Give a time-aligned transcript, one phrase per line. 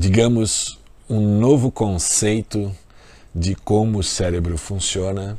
[0.00, 0.78] digamos,
[1.10, 2.74] um novo conceito
[3.34, 5.38] de como o cérebro funciona,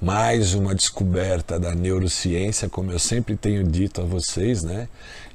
[0.00, 4.88] mais uma descoberta da neurociência, como eu sempre tenho dito a vocês, né?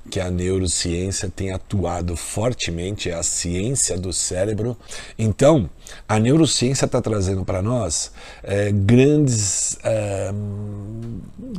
[0.10, 4.78] Que a neurociência tem atuado fortemente, é a ciência do cérebro.
[5.18, 5.70] Então,
[6.08, 8.12] a neurociência está trazendo para nós
[8.44, 10.32] é, grandes, é,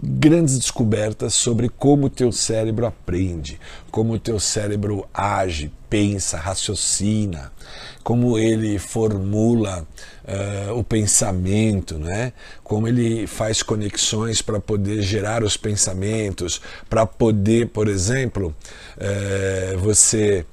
[0.03, 3.59] grandes descobertas sobre como o teu cérebro aprende,
[3.91, 7.53] como o teu cérebro age, pensa, raciocina,
[8.03, 9.87] como ele formula
[10.25, 12.33] uh, o pensamento, né?
[12.65, 20.45] como ele faz conexões para poder gerar os pensamentos, para poder, por exemplo, uh, você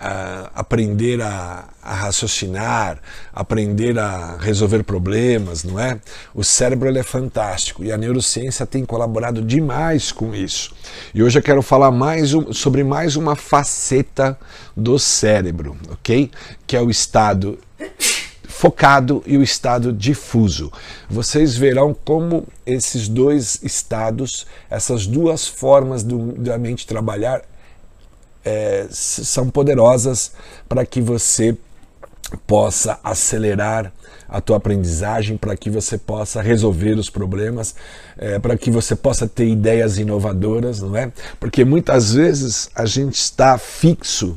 [0.00, 2.98] a aprender a, a, raciocinar,
[3.34, 6.00] aprender a resolver problemas, não é?
[6.34, 10.74] O cérebro ele é fantástico e a neurociência tem colaborado demais com isso.
[11.14, 14.38] E hoje eu quero falar mais um, sobre mais uma faceta
[14.74, 16.30] do cérebro, ok?
[16.66, 17.58] Que é o estado
[18.60, 20.70] focado e o estado difuso.
[21.08, 27.40] Vocês verão como esses dois estados, essas duas formas do, da mente trabalhar,
[28.44, 30.32] é, são poderosas
[30.68, 31.56] para que você
[32.46, 33.90] possa acelerar
[34.28, 37.74] a tua aprendizagem, para que você possa resolver os problemas,
[38.18, 41.10] é, para que você possa ter ideias inovadoras, não é?
[41.40, 44.36] Porque muitas vezes a gente está fixo,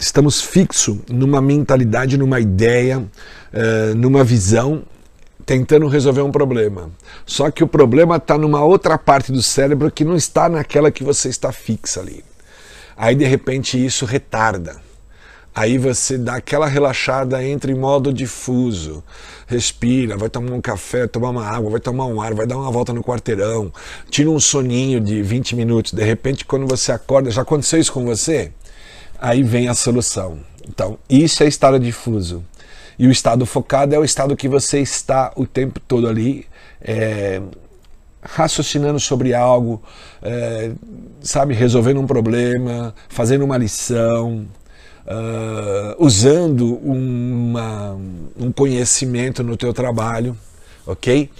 [0.00, 3.04] estamos fixo numa mentalidade, numa ideia,
[3.52, 4.82] é, numa visão,
[5.44, 6.90] tentando resolver um problema.
[7.24, 11.04] Só que o problema está numa outra parte do cérebro que não está naquela que
[11.04, 12.24] você está fixa ali.
[12.96, 14.84] Aí de repente isso retarda.
[15.54, 19.02] Aí você dá aquela relaxada, entra em modo difuso,
[19.46, 22.70] respira, vai tomar um café, tomar uma água, vai tomar um ar, vai dar uma
[22.70, 23.72] volta no quarteirão,
[24.10, 25.94] tira um soninho de 20 minutos.
[25.94, 28.52] De repente, quando você acorda, já aconteceu isso com você?
[29.20, 30.38] Aí vem a solução.
[30.68, 32.44] Então, isso é estado difuso.
[32.98, 36.46] E o estado focado é o estado que você está o tempo todo ali.
[36.80, 37.40] É,
[38.22, 39.82] raciocinando sobre algo,
[40.22, 40.72] é,
[41.20, 44.46] sabe, resolvendo um problema, fazendo uma lição,
[45.06, 47.96] uh, usando uma,
[48.38, 50.36] um conhecimento no teu trabalho,
[50.86, 51.30] ok?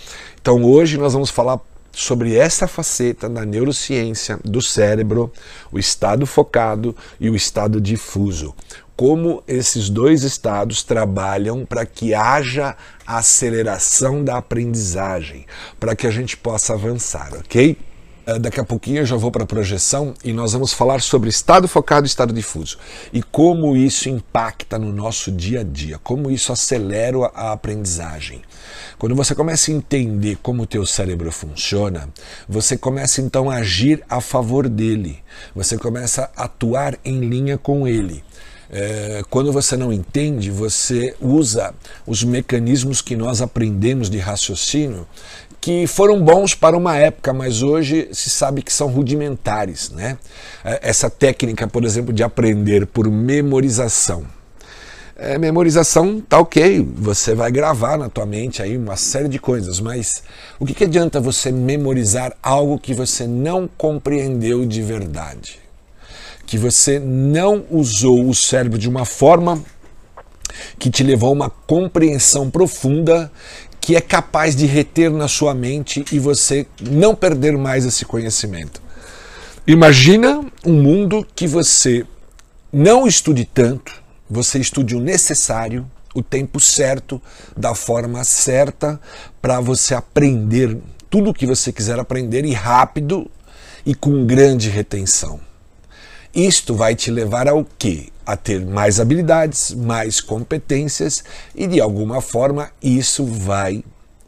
[0.41, 1.61] Então hoje nós vamos falar
[1.97, 5.33] sobre essa faceta da neurociência do cérebro,
[5.73, 8.55] o estado focado e o estado difuso
[8.95, 12.75] como esses dois estados trabalham para que haja
[13.07, 15.45] aceleração da aprendizagem,
[15.79, 17.77] para que a gente possa avançar, ok?
[18.27, 21.31] Eh, daqui a pouquinho eu já vou para a projeção e nós vamos falar sobre
[21.31, 22.77] estado focado e estado difuso
[23.13, 28.43] e como isso impacta no nosso dia a dia, como isso acelera a aprendizagem.
[28.99, 32.09] Quando você começa a entender como o teu cérebro funciona,
[32.49, 35.23] você começa então a agir a favor dele,
[35.55, 38.25] você começa a atuar em linha com ele.
[38.71, 41.75] É, quando você não entende, você usa
[42.07, 45.07] os mecanismos que nós aprendemos de raciocínio
[45.61, 49.91] que foram bons para uma época, mas hoje se sabe que são rudimentares.
[49.91, 50.17] Né?
[50.65, 54.25] É, essa técnica, por exemplo, de aprender por memorização.
[55.19, 59.81] É, memorização tá ok, você vai gravar na tua mente aí uma série de coisas,
[59.81, 60.23] mas
[60.61, 65.66] o que, que adianta você memorizar algo que você não compreendeu de verdade?
[66.47, 69.63] Que você não usou o cérebro de uma forma
[70.79, 73.31] que te levou a uma compreensão profunda
[73.81, 78.83] que é capaz de reter na sua mente e você não perder mais esse conhecimento.
[79.67, 82.05] Imagina um mundo que você
[82.73, 83.93] não estude tanto,
[84.29, 87.21] você estude o necessário, o tempo certo,
[87.57, 89.01] da forma certa,
[89.41, 90.79] para você aprender
[91.09, 93.31] tudo o que você quiser aprender e rápido
[93.85, 95.46] e com grande retenção.
[96.37, 98.09] Isto vai te levar ao quê?
[98.27, 101.25] A ter mais habilidades, mais competências
[101.55, 103.83] e de alguma forma isso vai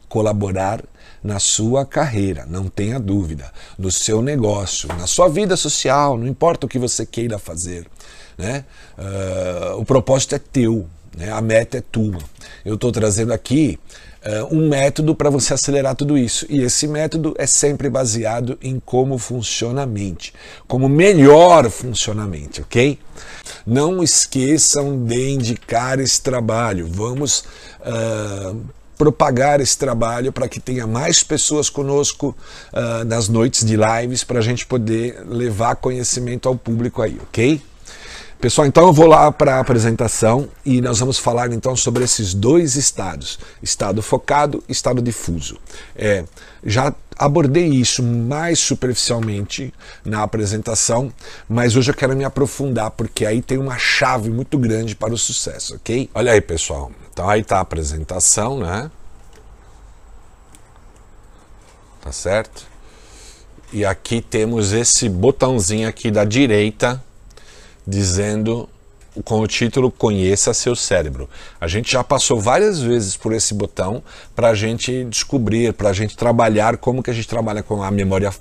[0.07, 0.83] colaborar
[1.23, 6.65] na sua carreira, não tenha dúvida, no seu negócio, na sua vida social, não importa
[6.65, 7.85] o que você queira fazer.
[8.35, 8.65] Né?
[8.97, 11.31] Uh, o propósito é teu, né?
[11.31, 12.17] a meta é tua.
[12.65, 13.77] Eu estou trazendo aqui
[14.25, 16.45] uh, um método para você acelerar tudo isso.
[16.49, 20.33] E esse método é sempre baseado em como funciona a mente,
[20.67, 22.99] como melhor funciona a mente, ok?
[23.65, 26.87] Não esqueçam de indicar esse trabalho.
[26.89, 27.43] Vamos
[27.81, 28.59] uh,
[28.97, 32.35] propagar esse trabalho para que tenha mais pessoas conosco
[32.73, 37.61] uh, nas noites de lives para a gente poder levar conhecimento ao público aí, ok?
[38.39, 42.33] Pessoal, então eu vou lá para a apresentação e nós vamos falar então sobre esses
[42.33, 45.59] dois estados, estado focado e estado difuso.
[45.93, 46.23] É,
[46.63, 49.73] já abordei isso mais superficialmente
[50.05, 51.11] na apresentação,
[51.49, 55.17] mas hoje eu quero me aprofundar porque aí tem uma chave muito grande para o
[55.17, 56.09] sucesso, ok?
[56.15, 56.93] Olha aí, pessoal.
[57.11, 58.89] Então aí está a apresentação, né?
[61.99, 62.65] Tá certo?
[63.73, 67.03] E aqui temos esse botãozinho aqui da direita
[67.89, 68.69] dizendo
[69.23, 71.29] com o título Conheça seu cérebro.
[71.59, 74.03] A gente já passou várias vezes por esse botão
[74.35, 77.91] para a gente descobrir, para a gente trabalhar como que a gente trabalha com a
[77.91, 78.31] memória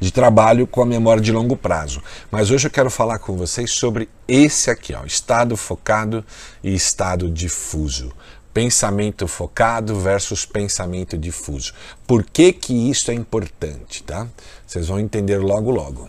[0.00, 2.02] de trabalho com a memória de longo prazo.
[2.28, 6.24] Mas hoje eu quero falar com vocês sobre esse aqui, ó, estado focado
[6.60, 8.12] e estado difuso.
[8.52, 11.72] Pensamento focado versus pensamento difuso.
[12.04, 14.26] Por que que isso é importante, tá?
[14.66, 16.08] Vocês vão entender logo logo.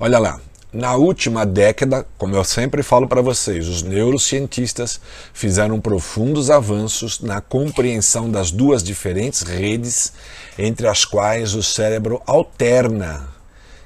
[0.00, 0.40] Olha lá,
[0.72, 5.00] na última década, como eu sempre falo para vocês, os neurocientistas
[5.32, 10.12] fizeram profundos avanços na compreensão das duas diferentes redes
[10.58, 13.28] entre as quais o cérebro alterna,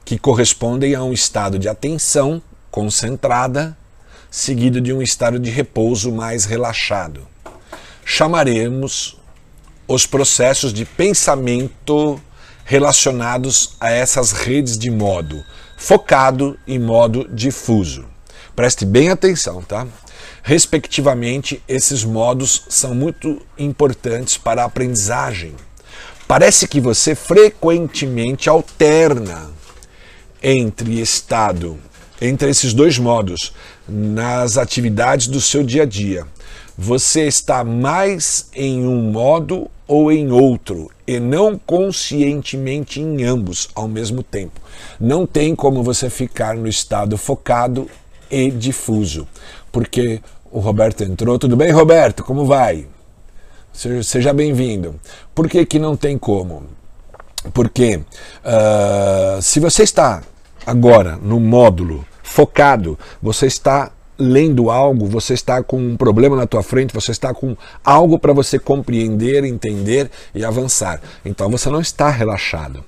[0.05, 3.77] que correspondem a um estado de atenção concentrada,
[4.29, 7.29] seguido de um estado de repouso mais relaxado.
[8.05, 9.17] Chamaremos
[9.87, 12.21] os processos de pensamento
[12.65, 15.45] relacionados a essas redes de modo
[15.83, 18.05] focado e modo difuso.
[18.55, 19.85] Preste bem atenção, tá?
[20.41, 25.57] Respectivamente, esses modos são muito importantes para a aprendizagem.
[26.29, 29.51] Parece que você frequentemente alterna
[30.41, 31.77] entre estado,
[32.21, 33.53] entre esses dois modos,
[33.89, 36.25] nas atividades do seu dia a dia.
[36.79, 43.87] Você está mais em um modo ou em outro, e não conscientemente em ambos ao
[43.87, 44.61] mesmo tempo.
[44.99, 47.89] Não tem como você ficar no estado focado
[48.31, 49.29] e difuso,
[49.71, 51.39] porque o Roberto entrou.
[51.39, 52.25] Tudo bem, Roberto?
[52.25, 52.87] Como vai?
[53.73, 54.99] Seja bem-vindo.
[55.35, 56.65] Por que, que não tem como?
[57.53, 60.23] Porque uh, se você está
[60.65, 63.91] agora no módulo focado, você está
[64.23, 68.33] lendo algo, você está com um problema na tua frente, você está com algo para
[68.33, 71.01] você compreender, entender e avançar.
[71.25, 72.85] Então você não está relaxado.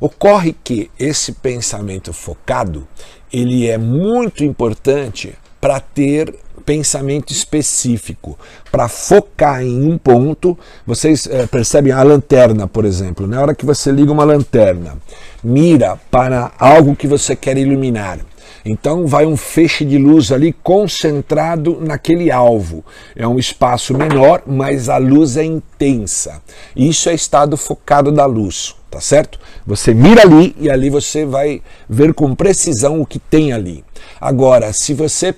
[0.00, 2.86] Ocorre que esse pensamento focado,
[3.32, 8.38] ele é muito importante para ter pensamento específico,
[8.70, 10.56] para focar em um ponto.
[10.86, 14.98] Vocês é, percebem a lanterna, por exemplo, na hora que você liga uma lanterna,
[15.42, 18.20] mira para algo que você quer iluminar.
[18.68, 22.84] Então vai um feixe de luz ali concentrado naquele alvo.
[23.16, 26.42] É um espaço menor, mas a luz é intensa.
[26.76, 29.40] Isso é estado focado da luz, tá certo?
[29.66, 33.82] Você mira ali e ali você vai ver com precisão o que tem ali.
[34.20, 35.34] Agora, se você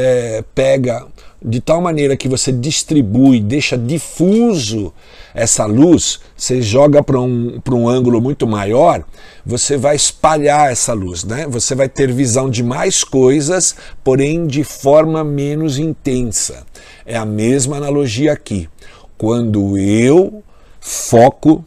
[0.00, 1.06] é, pega
[1.44, 4.92] de tal maneira que você distribui, deixa difuso
[5.34, 9.04] essa luz, você joga para um, um ângulo muito maior,
[9.44, 11.46] você vai espalhar essa luz, né?
[11.48, 13.74] Você vai ter visão de mais coisas,
[14.04, 16.64] porém de forma menos intensa.
[17.04, 18.68] É a mesma analogia aqui.
[19.16, 20.44] Quando eu
[20.80, 21.64] foco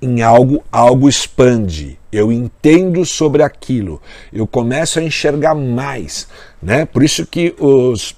[0.00, 1.98] em algo, algo expande.
[2.10, 4.00] Eu entendo sobre aquilo.
[4.32, 6.26] Eu começo a enxergar mais,
[6.62, 6.86] né?
[6.86, 8.16] Por isso que os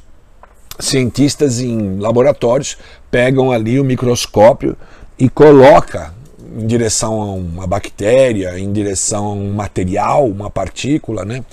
[0.79, 2.79] cientistas em laboratórios
[3.11, 4.77] pegam ali o microscópio
[5.19, 6.15] e coloca
[6.57, 11.45] em direção a uma bactéria, em direção a um material, uma partícula, né?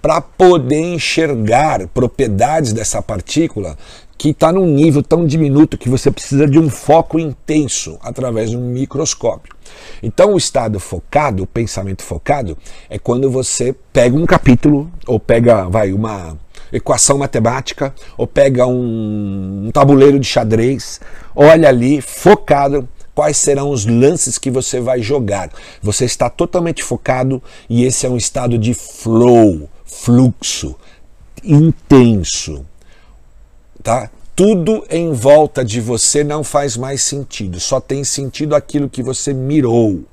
[0.00, 3.76] Para poder enxergar propriedades dessa partícula
[4.20, 8.56] que está num nível tão diminuto que você precisa de um foco intenso através de
[8.58, 9.54] um microscópio.
[10.02, 12.54] Então, o estado focado, o pensamento focado,
[12.90, 16.36] é quando você pega um capítulo ou pega, vai, uma
[16.70, 21.00] equação matemática ou pega um, um tabuleiro de xadrez,
[21.34, 25.48] olha ali, focado quais serão os lances que você vai jogar.
[25.80, 30.76] Você está totalmente focado e esse é um estado de flow, fluxo,
[31.42, 32.66] intenso.
[33.82, 34.10] Tá?
[34.34, 39.34] Tudo em volta de você não faz mais sentido, só tem sentido aquilo que você
[39.34, 40.04] mirou.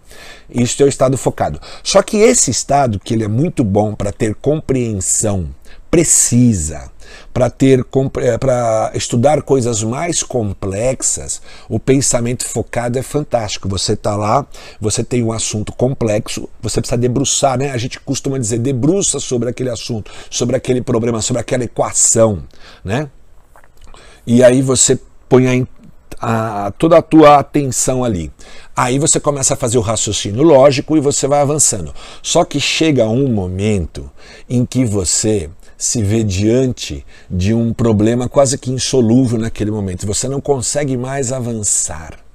[0.50, 1.62] Isso é o estado focado.
[1.84, 5.50] Só que esse estado, que ele é muito bom para ter compreensão
[5.90, 6.92] precisa,
[7.34, 7.86] para ter
[8.20, 13.70] eh, para estudar coisas mais complexas, o pensamento focado é fantástico.
[13.70, 14.46] Você está lá,
[14.80, 17.72] você tem um assunto complexo, você precisa debruçar, né?
[17.72, 22.44] A gente costuma dizer debruça sobre aquele assunto, sobre aquele problema, sobre aquela equação,
[22.84, 23.10] né?
[24.30, 25.48] E aí você põe
[26.20, 28.30] a, a, toda a tua atenção ali.
[28.76, 31.94] Aí você começa a fazer o raciocínio lógico e você vai avançando.
[32.22, 34.12] Só que chega um momento
[34.50, 40.06] em que você se vê diante de um problema quase que insolúvel naquele momento.
[40.06, 42.27] Você não consegue mais avançar.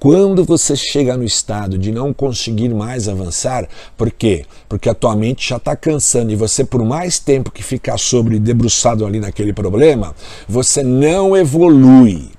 [0.00, 4.46] Quando você chega no estado de não conseguir mais avançar, por quê?
[4.66, 8.38] Porque a tua mente já está cansando e você, por mais tempo que ficar sobre
[8.38, 10.14] debruçado ali naquele problema,
[10.48, 12.30] você não evolui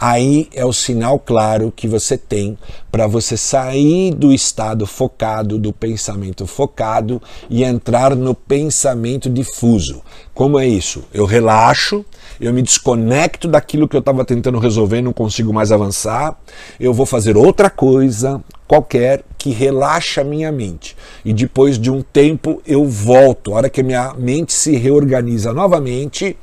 [0.00, 2.56] aí é o sinal claro que você tem
[2.90, 10.02] para você sair do estado focado, do pensamento focado e entrar no pensamento difuso.
[10.34, 11.04] Como é isso?
[11.12, 12.04] Eu relaxo,
[12.40, 16.38] eu me desconecto daquilo que eu estava tentando resolver, não consigo mais avançar,
[16.78, 20.96] eu vou fazer outra coisa qualquer que relaxa a minha mente.
[21.24, 25.52] E depois de um tempo eu volto, a hora que a minha mente se reorganiza
[25.52, 26.36] novamente,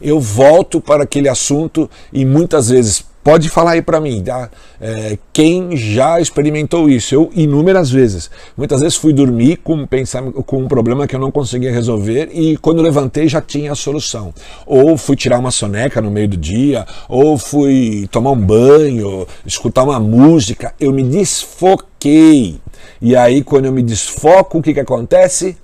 [0.00, 4.48] eu volto para aquele assunto e muitas vezes Pode falar aí para mim, tá?
[4.80, 7.14] É, quem já experimentou isso?
[7.14, 8.30] Eu inúmeras vezes.
[8.56, 12.56] Muitas vezes fui dormir com, pensar, com um problema que eu não conseguia resolver e
[12.56, 14.32] quando levantei já tinha a solução.
[14.64, 19.82] Ou fui tirar uma soneca no meio do dia, ou fui tomar um banho, escutar
[19.82, 20.74] uma música.
[20.80, 22.58] Eu me desfoquei.
[23.02, 25.58] E aí, quando eu me desfoco, o que, que acontece?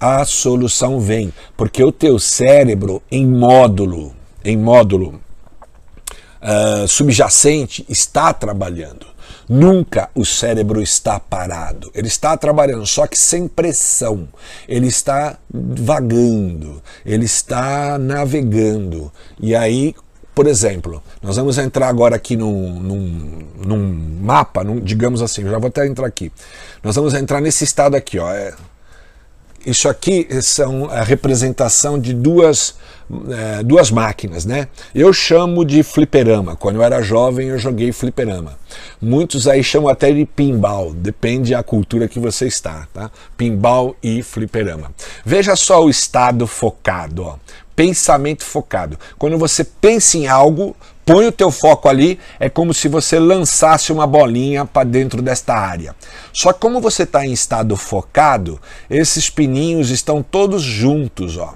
[0.00, 1.30] A solução vem.
[1.58, 5.20] Porque o teu cérebro, em módulo, em módulo
[6.44, 9.06] uh, subjacente está trabalhando.
[9.48, 11.90] Nunca o cérebro está parado.
[11.94, 14.28] Ele está trabalhando, só que sem pressão.
[14.68, 19.12] Ele está vagando, ele está navegando.
[19.38, 19.94] E aí,
[20.34, 25.58] por exemplo, nós vamos entrar agora aqui num, num, num mapa, num, digamos assim, já
[25.58, 26.32] vou até entrar aqui.
[26.82, 28.32] Nós vamos entrar nesse estado aqui, ó.
[28.32, 28.54] É,
[29.66, 32.76] isso aqui são a representação de duas,
[33.30, 34.68] é, duas máquinas, né?
[34.94, 36.56] Eu chamo de fliperama.
[36.56, 38.58] Quando eu era jovem, eu joguei fliperama.
[39.00, 43.10] Muitos aí chamam até de pinball, depende da cultura que você está, tá?
[43.36, 44.92] Pinball e fliperama.
[45.24, 47.36] Veja só o estado focado, ó.
[47.74, 48.96] Pensamento focado.
[49.18, 53.92] Quando você pensa em algo, põe o teu foco ali, é como se você lançasse
[53.92, 55.94] uma bolinha para dentro desta área.
[56.32, 61.54] Só que como você está em estado focado, esses pininhos estão todos juntos, ó.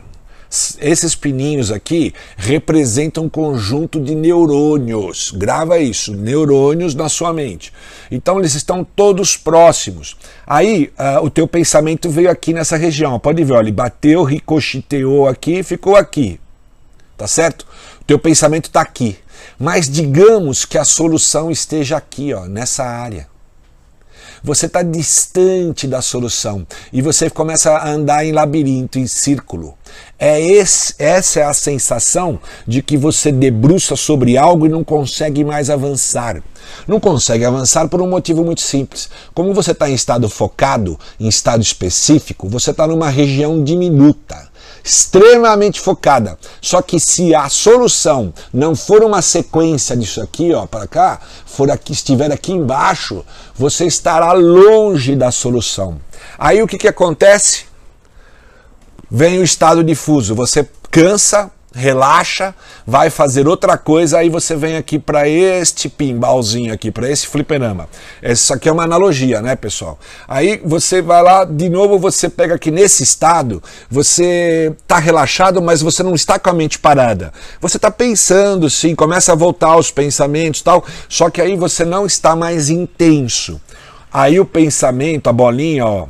[0.80, 5.30] Esses pininhos aqui representam um conjunto de neurônios.
[5.36, 7.70] Grava isso, neurônios na sua mente.
[8.10, 10.16] Então eles estão todos próximos.
[10.46, 13.18] Aí uh, o teu pensamento veio aqui nessa região.
[13.20, 16.40] Pode ver, ele bateu, ricocheteou aqui, ficou aqui.
[17.14, 17.66] Tá certo?
[18.00, 19.18] O teu pensamento está aqui.
[19.58, 23.26] Mas digamos que a solução esteja aqui, ó, nessa área.
[24.42, 29.76] Você está distante da solução e você começa a andar em labirinto, em círculo.
[30.18, 35.44] É esse, essa é a sensação de que você debruça sobre algo e não consegue
[35.44, 36.42] mais avançar.
[36.86, 39.08] Não consegue avançar por um motivo muito simples.
[39.34, 44.48] Como você está em estado focado, em estado específico, você está numa região diminuta
[44.82, 46.38] extremamente focada.
[46.60, 51.70] Só que se a solução não for uma sequência disso aqui, ó, para cá, for
[51.70, 56.00] aqui, estiver aqui embaixo, você estará longe da solução.
[56.38, 57.66] Aí o que, que acontece?
[59.10, 60.34] Vem o estado difuso.
[60.34, 62.54] Você cansa, relaxa,
[62.86, 67.88] vai fazer outra coisa, aí você vem aqui para este pinballzinho aqui, para esse fliperama.
[68.22, 69.98] Isso aqui é uma analogia, né, pessoal?
[70.26, 75.82] Aí você vai lá, de novo você pega aqui nesse estado, você tá relaxado, mas
[75.82, 77.32] você não está com a mente parada.
[77.60, 82.06] Você está pensando, sim, começa a voltar aos pensamentos, tal, só que aí você não
[82.06, 83.60] está mais intenso.
[84.10, 86.06] Aí o pensamento, a bolinha, ó,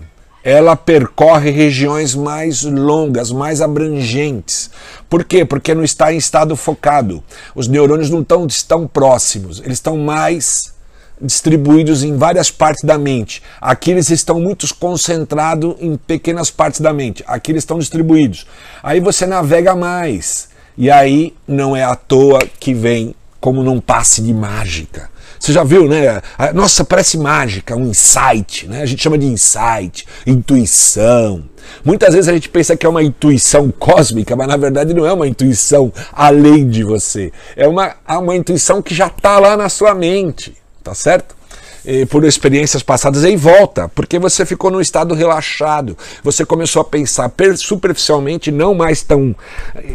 [0.49, 4.71] ela percorre regiões mais longas, mais abrangentes.
[5.07, 5.45] Por quê?
[5.45, 7.23] Porque não está em estado focado.
[7.55, 10.73] Os neurônios não estão, próximos, eles estão mais
[11.21, 13.43] distribuídos em várias partes da mente.
[13.61, 17.23] Aqui eles estão muito concentrados em pequenas partes da mente.
[17.27, 18.47] Aqui eles estão distribuídos.
[18.83, 20.49] Aí você navega mais.
[20.79, 25.11] E aí não é à toa que vem como num passe de mágica.
[25.39, 26.21] Você já viu, né?
[26.55, 28.83] Nossa, parece mágica, um insight, né?
[28.83, 31.45] A gente chama de insight, intuição.
[31.85, 35.13] Muitas vezes a gente pensa que é uma intuição cósmica, mas na verdade não é
[35.13, 37.33] uma intuição além de você.
[37.57, 41.37] É uma, é uma intuição que já está lá na sua mente, tá certo?
[41.85, 46.85] E por experiências passadas e volta, porque você ficou num estado relaxado, você começou a
[46.85, 49.35] pensar superficialmente, não mais tão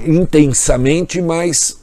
[0.06, 1.83] intensamente, mas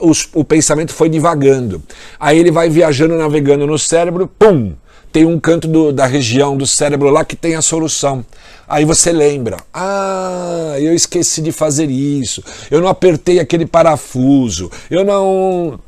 [0.00, 1.82] os, o pensamento foi divagando.
[2.18, 4.74] Aí ele vai viajando, navegando no cérebro, pum!
[5.12, 8.24] Tem um canto do, da região do cérebro lá que tem a solução.
[8.68, 15.04] Aí você lembra: ah, eu esqueci de fazer isso, eu não apertei aquele parafuso, eu
[15.04, 15.80] não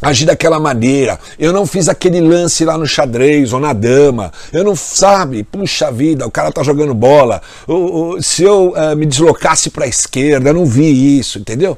[0.00, 1.18] agir daquela maneira.
[1.38, 4.32] Eu não fiz aquele lance lá no xadrez ou na dama.
[4.52, 7.42] Eu não, sabe, puxa vida, o cara tá jogando bola.
[8.20, 11.76] se eu uh, me deslocasse para a esquerda, eu não vi isso, entendeu?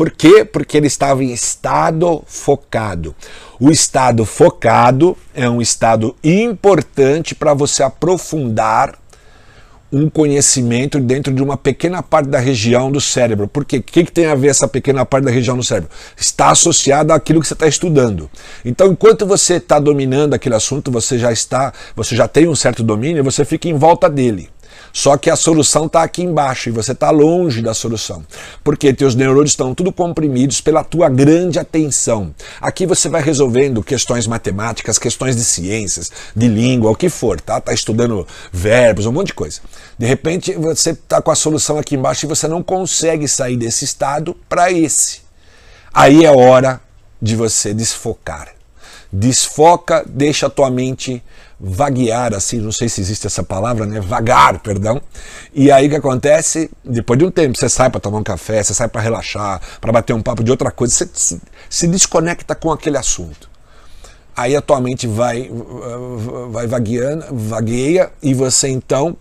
[0.00, 0.46] Por quê?
[0.46, 3.14] Porque ele estava em estado focado.
[3.60, 8.98] O estado focado é um estado importante para você aprofundar
[9.92, 13.46] um conhecimento dentro de uma pequena parte da região do cérebro.
[13.46, 13.76] Por quê?
[13.76, 15.90] O que, que tem a ver essa pequena parte da região do cérebro?
[16.16, 18.30] Está associada àquilo que você está estudando.
[18.64, 22.82] Então, enquanto você está dominando aquele assunto, você já está, você já tem um certo
[22.82, 24.48] domínio, você fica em volta dele.
[24.92, 28.24] Só que a solução está aqui embaixo e você está longe da solução.
[28.62, 32.34] Porque teus neurônios estão tudo comprimidos pela tua grande atenção.
[32.60, 37.60] Aqui você vai resolvendo questões matemáticas, questões de ciências, de língua, o que for, tá?
[37.60, 39.60] Tá estudando verbos, um monte de coisa.
[39.98, 43.84] De repente você está com a solução aqui embaixo e você não consegue sair desse
[43.84, 45.20] estado para esse.
[45.92, 46.80] Aí é hora
[47.20, 48.48] de você desfocar.
[49.12, 51.22] Desfoca, deixa a tua mente
[51.60, 54.00] vaguear, assim, não sei se existe essa palavra, né?
[54.00, 55.00] Vagar, perdão.
[55.54, 56.70] E aí o que acontece?
[56.82, 59.92] Depois de um tempo, você sai para tomar um café, você sai para relaxar, para
[59.92, 63.50] bater um papo de outra coisa, você se, se desconecta com aquele assunto.
[64.34, 65.50] Aí a tua mente vai,
[66.50, 69.16] vai vagueando, vagueia, e você então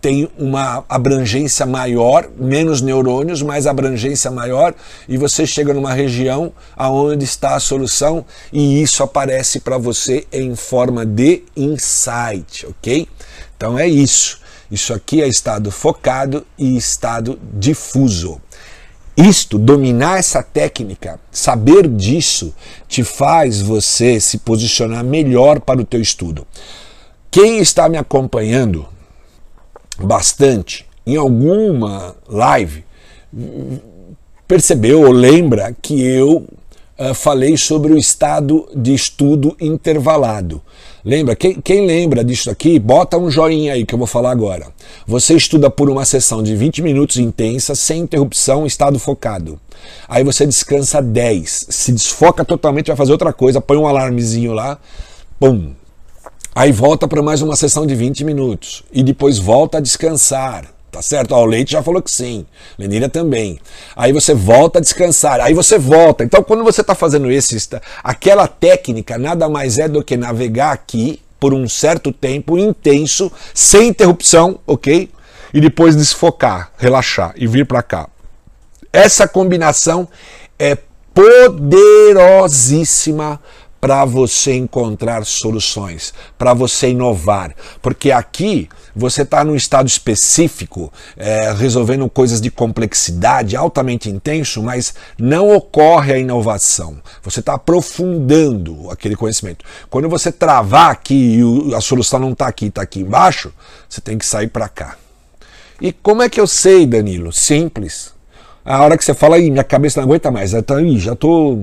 [0.00, 4.74] tem uma abrangência maior, menos neurônios, mais abrangência maior,
[5.08, 10.54] e você chega numa região aonde está a solução e isso aparece para você em
[10.54, 13.08] forma de insight, ok?
[13.56, 14.40] Então é isso.
[14.70, 18.40] Isso aqui é estado focado e estado difuso.
[19.16, 22.54] Isto, dominar essa técnica, saber disso,
[22.86, 26.46] te faz você se posicionar melhor para o teu estudo.
[27.30, 28.86] Quem está me acompanhando
[29.98, 32.84] bastante em alguma live
[34.46, 36.46] percebeu ou lembra que eu
[36.98, 40.62] uh, falei sobre o estado de estudo intervalado.
[41.04, 41.36] Lembra?
[41.36, 44.68] Quem, quem, lembra disso aqui, bota um joinha aí que eu vou falar agora.
[45.06, 49.60] Você estuda por uma sessão de 20 minutos intensa, sem interrupção, estado focado.
[50.08, 54.78] Aí você descansa 10, se desfoca totalmente, vai fazer outra coisa, põe um alarmezinho lá,
[55.38, 55.72] pum,
[56.56, 58.82] Aí volta para mais uma sessão de 20 minutos.
[58.90, 60.64] E depois volta a descansar.
[60.90, 61.32] Tá certo?
[61.32, 62.46] Ó, o Leite já falou que sim.
[62.78, 63.60] Lenira também.
[63.94, 65.38] Aí você volta a descansar.
[65.42, 66.24] Aí você volta.
[66.24, 67.58] Então, quando você está fazendo esse,
[68.02, 73.88] aquela técnica nada mais é do que navegar aqui por um certo tempo intenso, sem
[73.88, 75.10] interrupção, ok?
[75.52, 78.08] E depois desfocar, relaxar e vir para cá.
[78.90, 80.08] Essa combinação
[80.58, 80.78] é
[81.16, 83.40] poderosíssima
[83.80, 87.54] para você encontrar soluções, para você inovar.
[87.80, 94.94] Porque aqui você está num estado específico, é, resolvendo coisas de complexidade altamente intenso, mas
[95.18, 96.96] não ocorre a inovação.
[97.22, 99.64] Você está aprofundando aquele conhecimento.
[99.90, 103.52] Quando você travar aqui e a solução não está aqui, está aqui embaixo,
[103.88, 104.96] você tem que sair para cá.
[105.80, 107.32] E como é que eu sei, Danilo?
[107.32, 108.14] Simples.
[108.64, 110.60] A hora que você fala, minha cabeça não aguenta mais, já
[111.12, 111.56] estou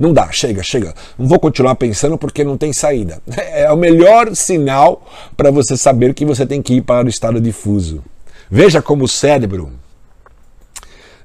[0.00, 0.94] não dá, chega, chega.
[1.18, 3.20] Não vou continuar pensando porque não tem saída.
[3.52, 7.38] É o melhor sinal para você saber que você tem que ir para o estado
[7.40, 8.02] difuso.
[8.50, 9.70] Veja como o cérebro,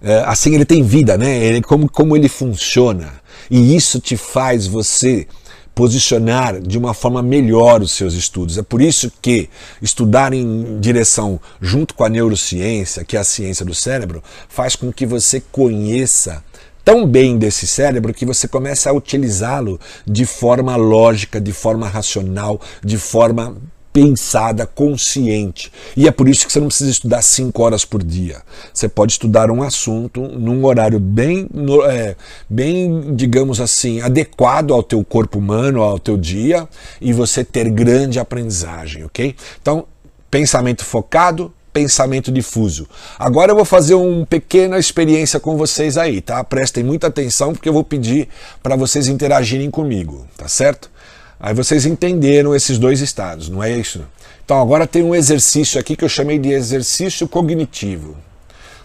[0.01, 1.37] é, assim ele tem vida, né?
[1.37, 3.13] Ele, como, como ele funciona.
[3.49, 5.25] E isso te faz você
[5.73, 8.57] posicionar de uma forma melhor os seus estudos.
[8.57, 9.49] É por isso que
[9.81, 14.91] estudar em direção junto com a neurociência, que é a ciência do cérebro, faz com
[14.91, 16.43] que você conheça
[16.85, 22.61] tão bem desse cérebro que você começa a utilizá-lo de forma lógica, de forma racional,
[22.83, 23.57] de forma
[23.91, 25.71] pensada, consciente.
[25.95, 28.41] E é por isso que você não precisa estudar cinco horas por dia.
[28.73, 31.47] Você pode estudar um assunto num horário bem,
[31.89, 32.15] é,
[32.49, 36.67] bem, digamos assim, adequado ao teu corpo humano, ao teu dia,
[36.99, 39.33] e você ter grande aprendizagem, ok?
[39.61, 39.85] Então,
[40.29, 42.87] pensamento focado, pensamento difuso.
[43.19, 46.41] Agora eu vou fazer uma pequena experiência com vocês aí, tá?
[46.41, 48.29] Prestem muita atenção porque eu vou pedir
[48.63, 50.89] para vocês interagirem comigo, tá certo?
[51.37, 54.05] Aí vocês entenderam esses dois estados, não é isso?
[54.45, 58.15] Então agora tem um exercício aqui que eu chamei de exercício cognitivo.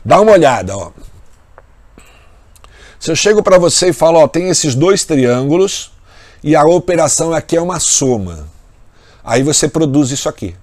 [0.04, 0.90] Dá uma olhada, ó.
[2.98, 5.92] Se eu chego para você e falo, ó, tem esses dois triângulos
[6.42, 8.48] e a operação aqui é uma soma.
[9.22, 10.56] Aí você produz isso aqui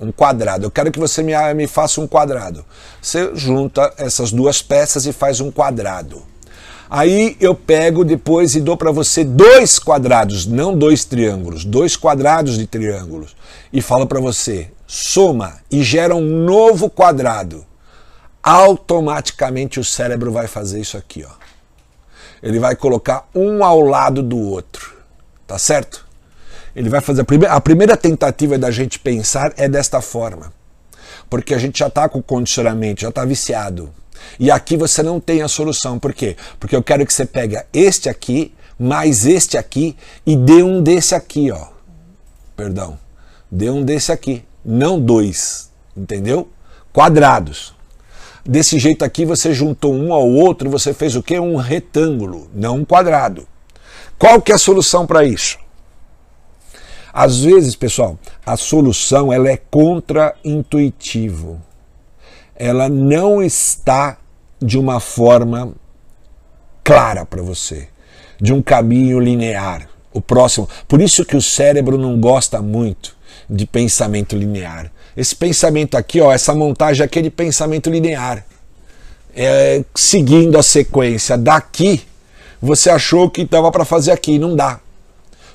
[0.00, 0.66] um quadrado.
[0.66, 2.64] Eu quero que você me, me faça um quadrado.
[3.00, 6.22] Você junta essas duas peças e faz um quadrado.
[6.88, 12.56] Aí eu pego depois e dou para você dois quadrados, não dois triângulos, dois quadrados
[12.58, 13.34] de triângulos.
[13.72, 17.64] E falo para você, soma e gera um novo quadrado.
[18.42, 21.32] Automaticamente o cérebro vai fazer isso aqui, ó.
[22.42, 24.94] ele vai colocar um ao lado do outro.
[25.46, 26.06] Tá certo?
[26.74, 30.52] Ele vai fazer a primeira, a primeira tentativa da gente pensar é desta forma.
[31.30, 33.92] Porque a gente já está com condicionamento, já está viciado.
[34.38, 35.98] E aqui você não tem a solução.
[35.98, 36.36] Por quê?
[36.58, 41.14] Porque eu quero que você pegue este aqui, mais este aqui e dê um desse
[41.14, 41.68] aqui, ó.
[42.56, 42.98] Perdão.
[43.50, 46.48] Dê um desse aqui, não dois, entendeu?
[46.92, 47.72] Quadrados.
[48.44, 51.38] Desse jeito aqui você juntou um ao outro, você fez o quê?
[51.38, 53.46] Um retângulo, não um quadrado.
[54.18, 55.58] Qual que é a solução para isso?
[57.16, 61.62] Às vezes, pessoal, a solução ela é contra-intuitivo.
[62.56, 64.18] Ela não está
[64.60, 65.72] de uma forma
[66.82, 67.86] clara para você,
[68.40, 69.88] de um caminho linear.
[70.12, 70.68] O próximo.
[70.88, 73.16] Por isso que o cérebro não gosta muito
[73.48, 74.90] de pensamento linear.
[75.16, 78.44] Esse pensamento aqui, ó, essa montagem aqui é de pensamento linear.
[79.36, 82.02] É, seguindo a sequência daqui,
[82.60, 84.80] você achou que dava para fazer aqui, não dá.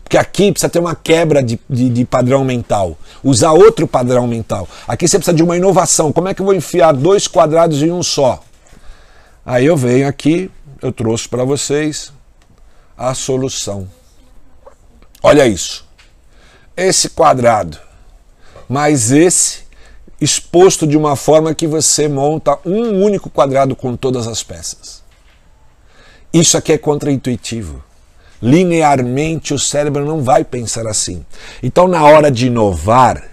[0.10, 4.68] Porque aqui precisa ter uma quebra de, de, de, padrão mental, usar outro padrão mental.
[4.88, 6.12] Aqui você precisa de uma inovação.
[6.12, 8.42] Como é que eu vou enfiar dois quadrados em um só?
[9.46, 10.50] Aí eu venho aqui,
[10.82, 12.12] eu trouxe para vocês
[12.98, 13.88] a solução.
[15.22, 15.86] Olha isso.
[16.76, 17.78] Esse quadrado
[18.68, 19.60] mais esse
[20.20, 25.04] exposto de uma forma que você monta um único quadrado com todas as peças.
[26.34, 27.84] Isso aqui é contraintuitivo.
[28.42, 31.26] Linearmente o cérebro não vai pensar assim.
[31.62, 33.24] Então, na hora de inovar,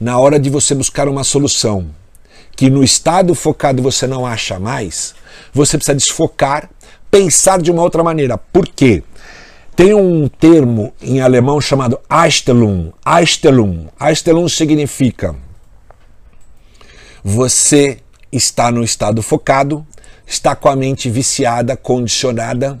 [0.00, 1.86] na hora de você buscar uma solução
[2.56, 5.14] que no estado focado você não acha mais,
[5.52, 6.70] você precisa desfocar,
[7.10, 8.38] pensar de uma outra maneira.
[8.38, 9.02] Por quê?
[9.74, 12.92] Tem um termo em alemão chamado Einstellung.
[13.04, 13.88] Einstellung.
[14.00, 15.34] Einstellung significa
[17.24, 17.98] você
[18.30, 19.84] está no estado focado,
[20.26, 22.80] está com a mente viciada, condicionada,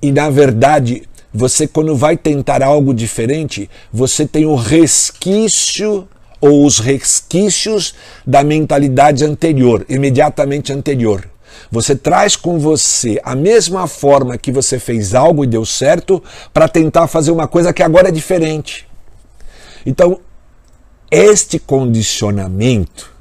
[0.00, 6.08] e na verdade, você quando vai tentar algo diferente, você tem o resquício
[6.40, 7.94] ou os resquícios
[8.26, 11.28] da mentalidade anterior, imediatamente anterior.
[11.70, 16.68] Você traz com você a mesma forma que você fez algo e deu certo para
[16.68, 18.86] tentar fazer uma coisa que agora é diferente.
[19.84, 20.20] Então,
[21.10, 23.12] este condicionamento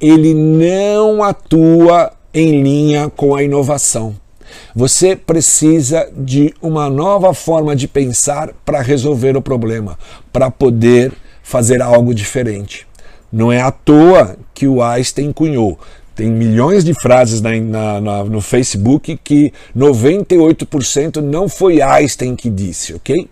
[0.00, 4.14] ele não atua em linha com a inovação.
[4.74, 9.98] Você precisa de uma nova forma de pensar para resolver o problema,
[10.32, 12.86] para poder fazer algo diferente.
[13.32, 15.78] Não é à toa que o Einstein cunhou
[16.18, 22.50] tem milhões de frases na, na, na, no Facebook que 98% não foi Einstein que
[22.50, 23.30] disse, ok?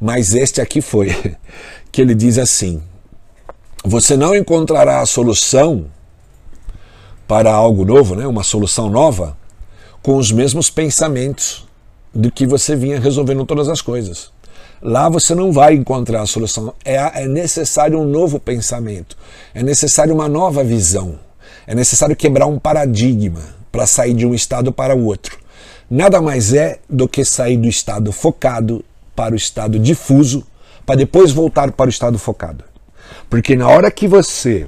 [0.00, 1.14] Mas este aqui foi,
[1.92, 2.82] que ele diz assim:
[3.84, 5.84] você não encontrará a solução
[7.28, 9.36] para algo novo, né, uma solução nova,
[10.04, 11.66] com os mesmos pensamentos
[12.14, 14.30] do que você vinha resolvendo todas as coisas.
[14.82, 16.74] Lá você não vai encontrar a solução.
[16.84, 19.16] É, é necessário um novo pensamento,
[19.54, 21.18] é necessário uma nova visão.
[21.66, 23.40] É necessário quebrar um paradigma
[23.72, 25.38] para sair de um estado para o outro.
[25.90, 28.84] Nada mais é do que sair do estado focado
[29.16, 30.46] para o estado difuso,
[30.84, 32.62] para depois voltar para o estado focado.
[33.30, 34.66] Porque na hora que você,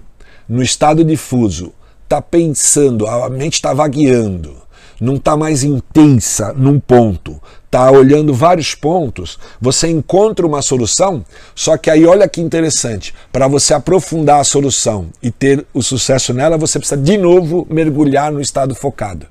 [0.49, 4.65] no estado difuso, está pensando, a mente está vagueando,
[5.01, 11.77] não está mais intensa num ponto, está olhando vários pontos, você encontra uma solução, só
[11.77, 16.57] que aí olha que interessante, para você aprofundar a solução e ter o sucesso nela,
[16.57, 19.27] você precisa de novo mergulhar no estado focado.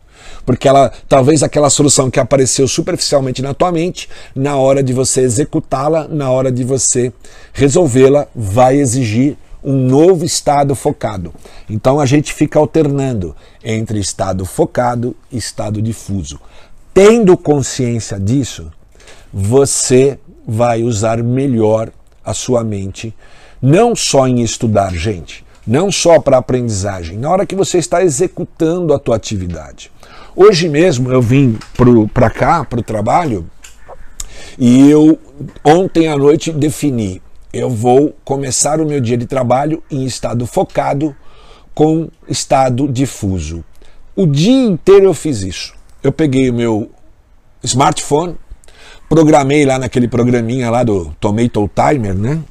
[0.46, 5.22] Porque ela, talvez aquela solução que apareceu superficialmente na tua mente, na hora de você
[5.22, 7.12] executá-la, na hora de você
[7.52, 11.34] resolvê-la, vai exigir um novo estado focado.
[11.68, 16.40] Então a gente fica alternando entre estado focado e estado difuso.
[16.94, 18.72] Tendo consciência disso,
[19.34, 21.92] você vai usar melhor
[22.24, 23.14] a sua mente,
[23.60, 28.94] não só em estudar, gente, não só para aprendizagem, na hora que você está executando
[28.94, 29.92] a tua atividade.
[30.36, 31.58] Hoje mesmo eu vim
[32.14, 33.50] para cá, para o trabalho,
[34.58, 35.20] e eu
[35.64, 37.22] ontem à noite defini
[37.56, 41.16] eu vou começar o meu dia de trabalho em estado focado
[41.74, 43.64] com estado difuso.
[44.14, 45.74] O dia inteiro eu fiz isso.
[46.04, 46.92] Eu peguei o meu
[47.64, 48.36] smartphone,
[49.08, 52.42] programei lá naquele programinha lá do Tomato Timer, né?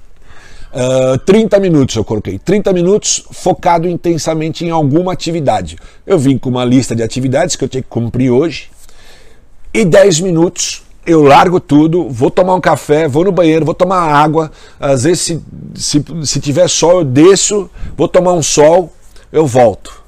[0.72, 2.38] Uh, ah, 30 minutos eu coloquei.
[2.38, 5.76] 30 minutos focado intensamente em alguma atividade.
[6.06, 8.70] Eu vim com uma lista de atividades que eu tinha que cumprir hoje.
[9.72, 14.00] E 10 minutos eu largo tudo, vou tomar um café, vou no banheiro, vou tomar
[14.00, 14.50] água.
[14.80, 15.42] Às vezes, se,
[15.74, 18.92] se, se tiver sol, eu desço, vou tomar um sol,
[19.32, 20.02] eu volto.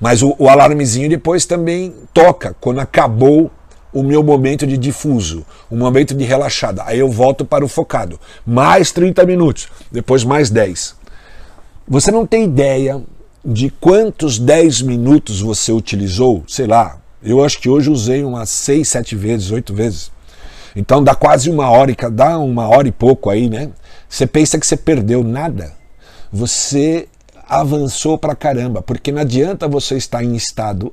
[0.00, 3.50] Mas o, o alarmezinho depois também toca quando acabou
[3.92, 6.82] o meu momento de difuso, um momento de relaxada.
[6.86, 8.18] Aí eu volto para o focado.
[8.44, 10.96] Mais 30 minutos, depois mais 10.
[11.86, 13.02] Você não tem ideia
[13.44, 18.88] de quantos 10 minutos você utilizou, sei lá, eu acho que hoje usei umas 6,
[18.88, 20.10] 7 vezes, 8 vezes.
[20.74, 23.70] Então dá quase uma hora, dá uma hora e pouco aí, né?
[24.08, 25.72] Você pensa que você perdeu nada.
[26.32, 27.08] Você
[27.48, 30.92] avançou pra caramba, porque não adianta você estar em estado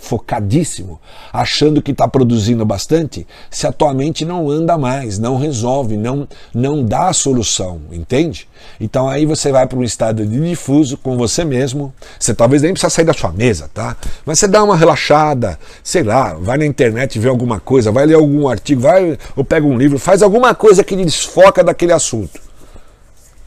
[0.00, 0.98] focadíssimo,
[1.32, 6.26] achando que está produzindo bastante, se a tua mente não anda mais, não resolve, não,
[6.54, 8.48] não dá a solução, entende?
[8.80, 11.92] Então aí você vai para um estado de difuso com você mesmo.
[12.18, 13.96] Você talvez nem precisa sair da sua mesa, tá?
[14.24, 18.14] Mas você dá uma relaxada, sei lá, vai na internet ver alguma coisa, vai ler
[18.14, 22.40] algum artigo, vai ou pega um livro, faz alguma coisa que desfoca daquele assunto.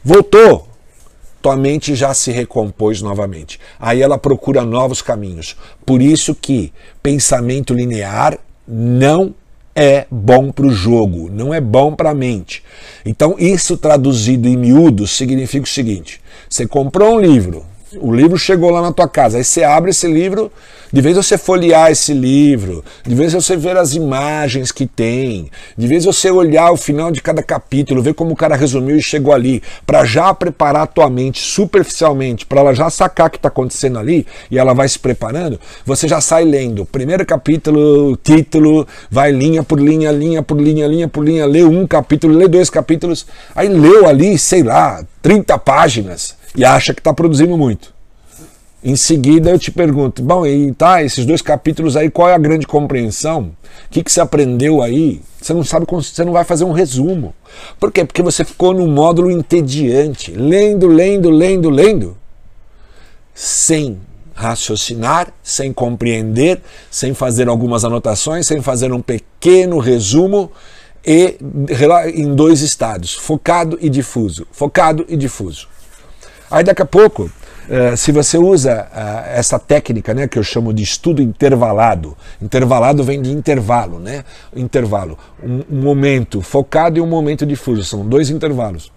[0.02, 0.68] Voltou,
[1.44, 3.60] tua mente já se recompôs novamente.
[3.78, 5.54] Aí ela procura novos caminhos.
[5.84, 9.34] Por isso que pensamento linear não
[9.76, 12.64] é bom para o jogo, não é bom para a mente.
[13.04, 17.66] Então, isso traduzido em miúdos significa o seguinte: você comprou um livro,
[18.00, 20.50] o livro chegou lá na tua casa, aí você abre esse livro
[20.94, 25.88] de vez você folhear esse livro, de vez você ver as imagens que tem, de
[25.88, 29.32] vez você olhar o final de cada capítulo, ver como o cara resumiu e chegou
[29.32, 33.48] ali, para já preparar a tua mente superficialmente, para ela já sacar o que está
[33.48, 36.86] acontecendo ali e ela vai se preparando, você já sai lendo.
[36.86, 41.88] Primeiro capítulo, título, vai linha por linha, linha por linha, linha por linha, lê um
[41.88, 47.12] capítulo, lê dois capítulos, aí leu ali, sei lá, 30 páginas e acha que está
[47.12, 47.92] produzindo muito.
[48.82, 52.38] Em seguida eu te pergunto, bom, e tá, esses dois capítulos aí, qual é a
[52.38, 53.50] grande compreensão?
[53.86, 55.22] O que, que você aprendeu aí?
[55.40, 57.34] Você não sabe, você não vai fazer um resumo.
[57.80, 58.04] Por quê?
[58.04, 62.16] Porque você ficou no módulo entediante, lendo, lendo, lendo, lendo,
[63.34, 63.98] sem
[64.34, 70.52] raciocinar, sem compreender, sem fazer algumas anotações, sem fazer um pequeno resumo
[71.06, 71.38] e
[72.14, 75.68] em dois estados, focado e difuso, focado e difuso.
[76.50, 77.30] Aí daqui a pouco
[77.64, 83.02] Uh, se você usa uh, essa técnica, né, que eu chamo de estudo intervalado, intervalado
[83.02, 84.22] vem de intervalo, né?
[84.54, 88.92] Intervalo, um, um momento focado e um momento difuso, são dois intervalos.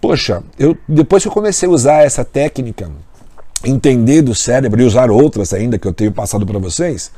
[0.00, 2.90] Poxa, eu depois que eu comecei a usar essa técnica,
[3.62, 7.10] entender do cérebro e usar outras ainda que eu tenho passado para vocês,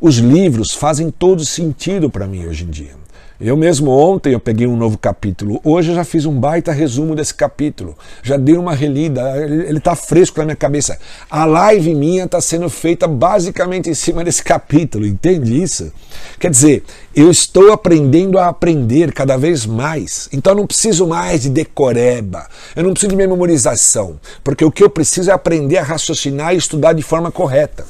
[0.00, 2.99] os livros fazem todo sentido para mim hoje em dia.
[3.40, 5.62] Eu mesmo ontem eu peguei um novo capítulo.
[5.64, 7.96] Hoje eu já fiz um baita resumo desse capítulo.
[8.22, 10.98] Já dei uma relida, ele está fresco na minha cabeça.
[11.30, 15.90] A live minha está sendo feita basicamente em cima desse capítulo, entende isso?
[16.38, 16.84] Quer dizer,
[17.16, 20.28] eu estou aprendendo a aprender cada vez mais.
[20.34, 24.84] Então eu não preciso mais de decoreba, eu não preciso de memorização, porque o que
[24.84, 27.86] eu preciso é aprender a raciocinar e estudar de forma correta.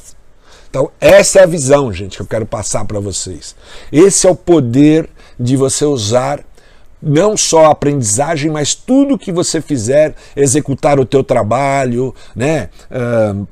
[0.71, 3.57] Então, essa é a visão, gente, que eu quero passar para vocês.
[3.91, 5.11] Esse é o poder
[5.41, 6.45] de você usar
[7.03, 12.69] não só a aprendizagem, mas tudo que você fizer, executar o teu trabalho, né?
[12.91, 13.49] Uh,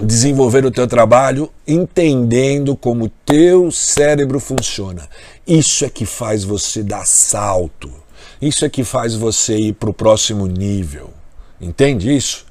[0.00, 5.08] desenvolver o teu trabalho entendendo como o teu cérebro funciona.
[5.46, 7.90] Isso é que faz você dar salto.
[8.40, 11.10] Isso é que faz você ir para o próximo nível.
[11.60, 12.44] Entende isso?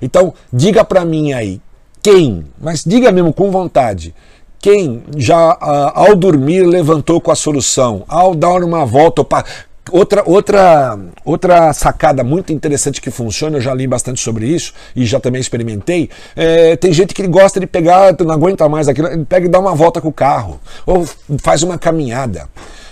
[0.00, 1.60] Então, diga para mim aí,
[2.02, 4.14] quem, mas diga mesmo com vontade,
[4.64, 5.58] quem já
[5.94, 9.22] ao dormir levantou com a solução, ao dar uma volta,
[9.92, 15.04] Outra, outra, outra sacada muito interessante que funciona, eu já li bastante sobre isso e
[15.04, 16.08] já também experimentei.
[16.34, 19.74] É, tem gente que gosta de pegar, não aguenta mais aquilo, pega e dá uma
[19.74, 21.06] volta com o carro, ou
[21.42, 22.48] faz uma caminhada.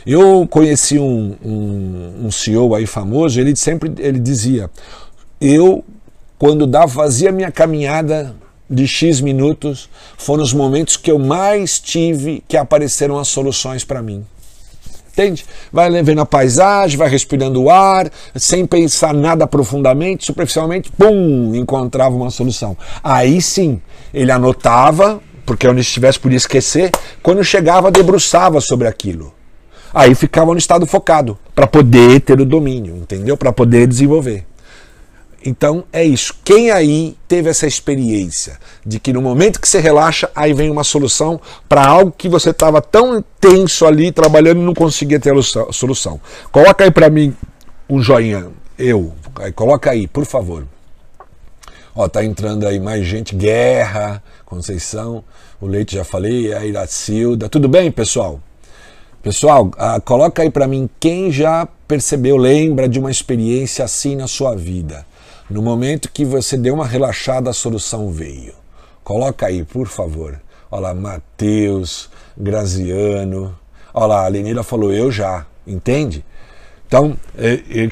[0.07, 4.69] Eu conheci um, um, um CEO aí famoso, ele sempre ele dizia:
[5.41, 5.83] Eu,
[6.39, 8.35] quando dava, fazia minha caminhada
[8.73, 14.03] de X minutos foram os momentos que eu mais tive que apareceram as soluções para
[14.03, 14.25] mim.
[15.13, 15.45] Entende?
[15.71, 22.17] Vai vendo a paisagem, vai respirando o ar, sem pensar nada profundamente, superficialmente, pum, encontrava
[22.17, 22.75] uma solução.
[23.05, 23.81] Aí sim,
[24.15, 26.91] ele anotava, porque onde estivesse podia esquecer,
[27.23, 29.35] quando chegava, debruçava sobre aquilo.
[29.93, 33.37] Aí ficava no estado focado, para poder ter o domínio, entendeu?
[33.37, 34.47] Para poder desenvolver.
[35.45, 36.35] Então é isso.
[36.45, 40.85] Quem aí teve essa experiência de que no momento que você relaxa, aí vem uma
[40.85, 45.73] solução para algo que você estava tão tenso ali trabalhando e não conseguia ter a
[45.73, 46.21] solução?
[46.51, 47.35] Coloca aí para mim
[47.89, 48.49] um joinha.
[48.79, 49.13] Eu.
[49.55, 50.67] Coloca aí, por favor.
[51.95, 53.35] Ó, tá entrando aí mais gente.
[53.35, 55.25] Guerra, Conceição,
[55.61, 57.49] o Leite já falei, a Iracilda.
[57.49, 58.41] Tudo bem, pessoal?
[59.23, 64.27] Pessoal, ah, coloca aí para mim quem já percebeu, lembra de uma experiência assim na
[64.27, 65.07] sua vida.
[65.53, 68.55] No momento que você deu uma relaxada, a solução veio.
[69.05, 70.41] Coloca aí, por favor.
[70.71, 73.55] Olha lá, Matheus, Graziano.
[73.93, 76.25] Olha lá, a Lenira falou, eu já, entende?
[76.87, 77.19] Então,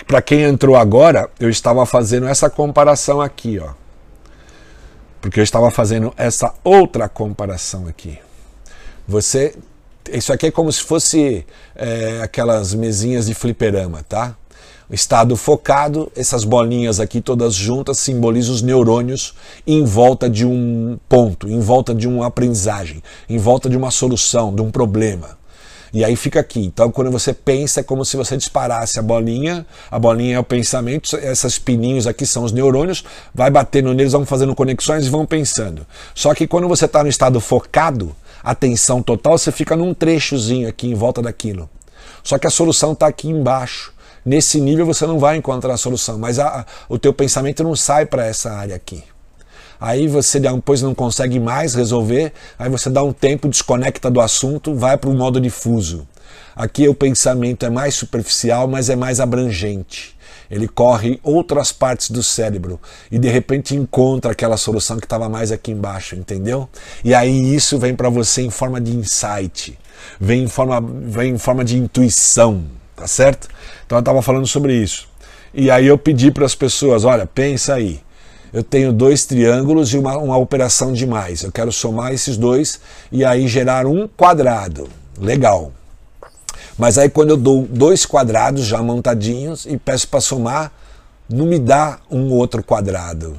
[0.06, 3.74] para quem entrou agora, eu estava fazendo essa comparação aqui, ó.
[5.20, 8.18] Porque eu estava fazendo essa outra comparação aqui.
[9.06, 9.54] Você.
[10.10, 11.44] Isso aqui é como se fosse
[11.76, 14.34] é, aquelas mesinhas de fliperama, tá?
[14.90, 21.48] Estado focado, essas bolinhas aqui todas juntas simbolizam os neurônios em volta de um ponto,
[21.48, 25.38] em volta de uma aprendizagem, em volta de uma solução, de um problema.
[25.92, 26.60] E aí fica aqui.
[26.60, 29.66] Então, quando você pensa, é como se você disparasse a bolinha.
[29.90, 34.24] A bolinha é o pensamento, esses pininhos aqui são os neurônios, vai batendo neles, vão
[34.24, 35.86] fazendo conexões e vão pensando.
[36.14, 40.88] Só que quando você está no estado focado, atenção total, você fica num trechozinho aqui
[40.88, 41.68] em volta daquilo.
[42.22, 43.92] Só que a solução está aqui embaixo.
[44.24, 47.74] Nesse nível você não vai encontrar a solução, mas a, a, o teu pensamento não
[47.74, 49.02] sai para essa área aqui.
[49.80, 54.74] Aí você depois não consegue mais resolver, aí você dá um tempo, desconecta do assunto,
[54.74, 56.06] vai para o modo difuso.
[56.54, 60.14] Aqui o pensamento é mais superficial, mas é mais abrangente.
[60.50, 62.78] Ele corre outras partes do cérebro
[63.10, 66.68] e de repente encontra aquela solução que estava mais aqui embaixo, entendeu?
[67.02, 69.78] E aí isso vem para você em forma de insight,
[70.20, 72.64] vem em forma, vem em forma de intuição,
[73.00, 73.48] tá certo?
[73.86, 75.08] Então eu estava falando sobre isso.
[75.52, 78.00] E aí eu pedi para as pessoas, olha, pensa aí
[78.52, 81.42] eu tenho dois triângulos e uma, uma operação de mais.
[81.42, 84.88] Eu quero somar esses dois e aí gerar um quadrado.
[85.18, 85.72] Legal.
[86.76, 90.72] Mas aí quando eu dou dois quadrados já montadinhos e peço para somar,
[91.28, 93.36] não me dá um outro quadrado.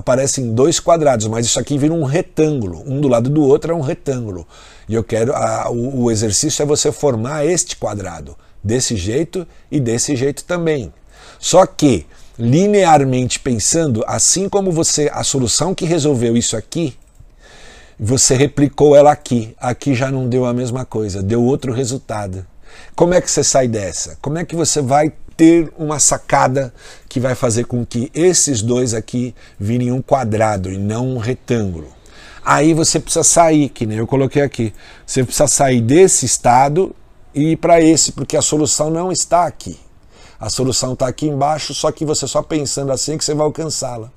[0.00, 2.82] Aparecem dois quadrados, mas isso aqui vira um retângulo.
[2.86, 4.48] Um do lado do outro é um retângulo.
[4.88, 5.34] E eu quero.
[5.34, 8.34] A, o, o exercício é você formar este quadrado.
[8.64, 10.90] Desse jeito e desse jeito também.
[11.38, 12.06] Só que
[12.38, 16.96] linearmente pensando, assim como você a solução que resolveu isso aqui,
[17.98, 19.54] você replicou ela aqui.
[19.60, 22.46] Aqui já não deu a mesma coisa, deu outro resultado.
[22.96, 24.16] Como é que você sai dessa?
[24.22, 26.70] Como é que você vai ter uma sacada
[27.08, 31.88] que vai fazer com que esses dois aqui virem um quadrado e não um retângulo?
[32.44, 34.74] Aí você precisa sair, que nem eu coloquei aqui.
[35.06, 36.94] Você precisa sair desse estado
[37.34, 39.80] e ir para esse, porque a solução não está aqui.
[40.38, 44.12] A solução está aqui embaixo, só que você só pensando assim que você vai alcançá-la.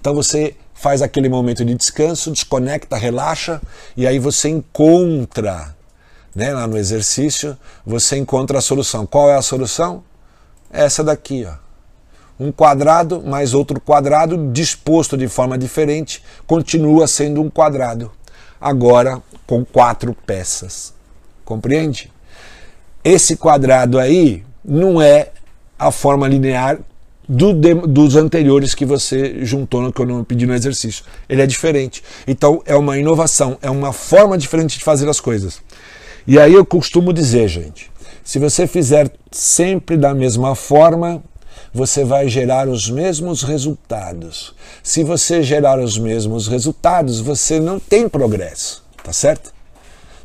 [0.00, 3.62] Então você faz aquele momento de descanso, desconecta, relaxa
[3.96, 5.76] e aí você encontra,
[6.34, 9.06] né, lá no exercício, você encontra a solução.
[9.06, 10.02] Qual é a solução?
[10.76, 11.54] Essa daqui, ó.
[12.38, 18.12] Um quadrado mais outro quadrado disposto de forma diferente continua sendo um quadrado,
[18.60, 20.92] agora com quatro peças.
[21.46, 22.12] Compreende?
[23.02, 25.30] Esse quadrado aí não é
[25.78, 26.78] a forma linear
[27.26, 31.04] do, dos anteriores que você juntou no que eu não pedi no exercício.
[31.26, 32.04] Ele é diferente.
[32.26, 35.62] Então é uma inovação, é uma forma diferente de fazer as coisas.
[36.26, 37.90] E aí eu costumo dizer, gente,
[38.26, 41.22] se você fizer sempre da mesma forma,
[41.72, 44.52] você vai gerar os mesmos resultados.
[44.82, 49.54] Se você gerar os mesmos resultados, você não tem progresso, tá certo?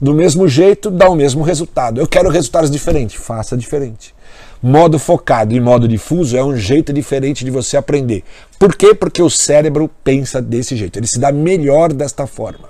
[0.01, 2.01] Do mesmo jeito, dá o mesmo resultado.
[2.01, 4.15] Eu quero resultados diferentes, faça diferente.
[4.63, 8.23] Modo focado e modo difuso é um jeito diferente de você aprender.
[8.57, 8.95] Por quê?
[8.95, 12.67] Porque o cérebro pensa desse jeito, ele se dá melhor desta forma.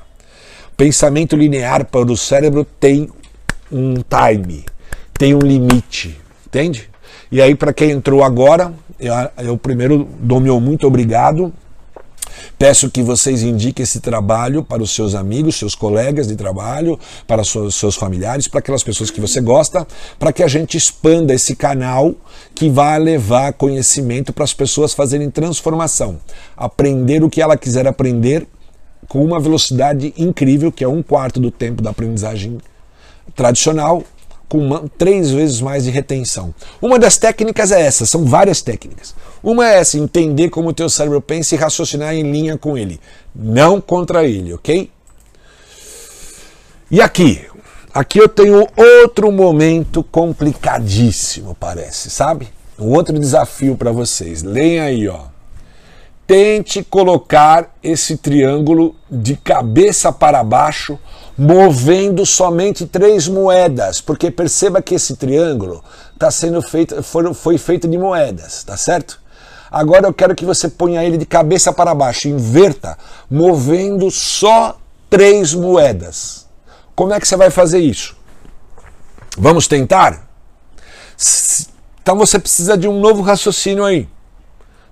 [0.75, 3.09] Pensamento linear para o cérebro tem
[3.71, 4.65] um time,
[5.21, 6.89] tem um limite, entende?
[7.31, 11.53] E aí, para quem entrou agora, eu, eu primeiro dou meu muito obrigado
[12.57, 17.41] Peço que vocês indiquem esse trabalho para os seus amigos, seus colegas de trabalho, para
[17.41, 19.85] os seus familiares, para aquelas pessoas que você gosta,
[20.17, 22.15] para que a gente expanda esse canal
[22.55, 26.19] que vai levar conhecimento para as pessoas fazerem transformação,
[26.57, 28.47] aprender o que ela quiser aprender
[29.07, 32.59] com uma velocidade incrível, que é um quarto do tempo da aprendizagem
[33.35, 34.03] tradicional,
[34.51, 36.53] com uma, três vezes mais de retenção.
[36.81, 39.15] Uma das técnicas é essa, são várias técnicas.
[39.41, 42.99] Uma é essa, entender como o teu cérebro pensa e raciocinar em linha com ele,
[43.33, 44.91] não contra ele, ok?
[46.91, 47.47] E aqui,
[47.93, 52.49] aqui eu tenho outro momento complicadíssimo, parece, sabe?
[52.77, 54.43] Um outro desafio para vocês.
[54.43, 55.27] Leia aí, ó.
[56.27, 60.99] Tente colocar esse triângulo de cabeça para baixo,
[61.41, 67.97] movendo somente três moedas, porque perceba que esse triângulo está sendo feito, foi, feito de
[67.97, 69.19] moedas, tá certo?
[69.71, 72.95] Agora eu quero que você ponha ele de cabeça para baixo, inverta,
[73.27, 74.77] movendo só
[75.09, 76.45] três moedas.
[76.95, 78.15] Como é que você vai fazer isso?
[79.35, 80.29] Vamos tentar?
[82.03, 84.07] Então você precisa de um novo raciocínio aí.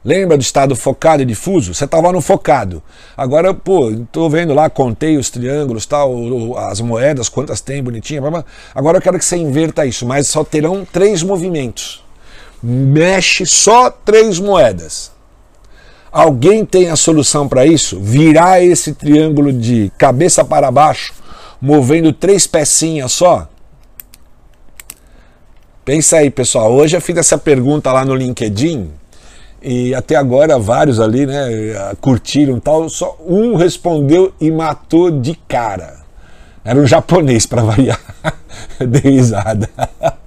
[0.04, 1.74] Lembra do estado focado e difuso?
[1.74, 2.82] Você estava no focado.
[3.18, 8.22] Agora, pô, estou vendo lá, contei os triângulos, tal, as moedas, quantas tem, bonitinha.
[8.22, 8.46] Blá, blá.
[8.74, 12.04] Agora eu quero que você inverta isso, mas só terão três movimentos.
[12.64, 15.12] Mexe só três moedas.
[16.12, 18.00] Alguém tem a solução para isso?
[18.00, 21.14] Virar esse triângulo de cabeça para baixo,
[21.62, 23.48] movendo três pecinhas só?
[25.84, 26.72] Pensa aí, pessoal.
[26.72, 28.92] Hoje eu fiz essa pergunta lá no LinkedIn
[29.62, 31.48] e até agora vários ali, né,
[32.00, 36.00] curtiram tal, só um respondeu e matou de cara.
[36.64, 38.00] Era um japonês para variar.
[38.80, 39.70] Dei risada.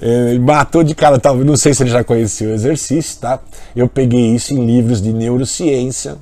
[0.00, 3.38] É, matou de cara, talvez, não sei se ele já conhecia o exercício, tá?
[3.76, 6.16] Eu peguei isso em livros de neurociência.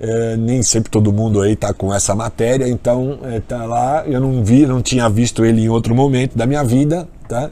[0.00, 4.02] É, nem sempre todo mundo aí tá com essa matéria, então é, tá lá.
[4.06, 7.50] Eu não vi, não tinha visto ele em outro momento da minha vida, tá?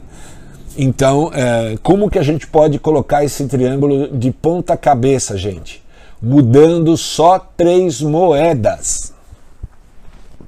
[0.81, 5.83] Então, é, como que a gente pode colocar esse triângulo de ponta cabeça, gente?
[6.21, 9.13] Mudando só três moedas.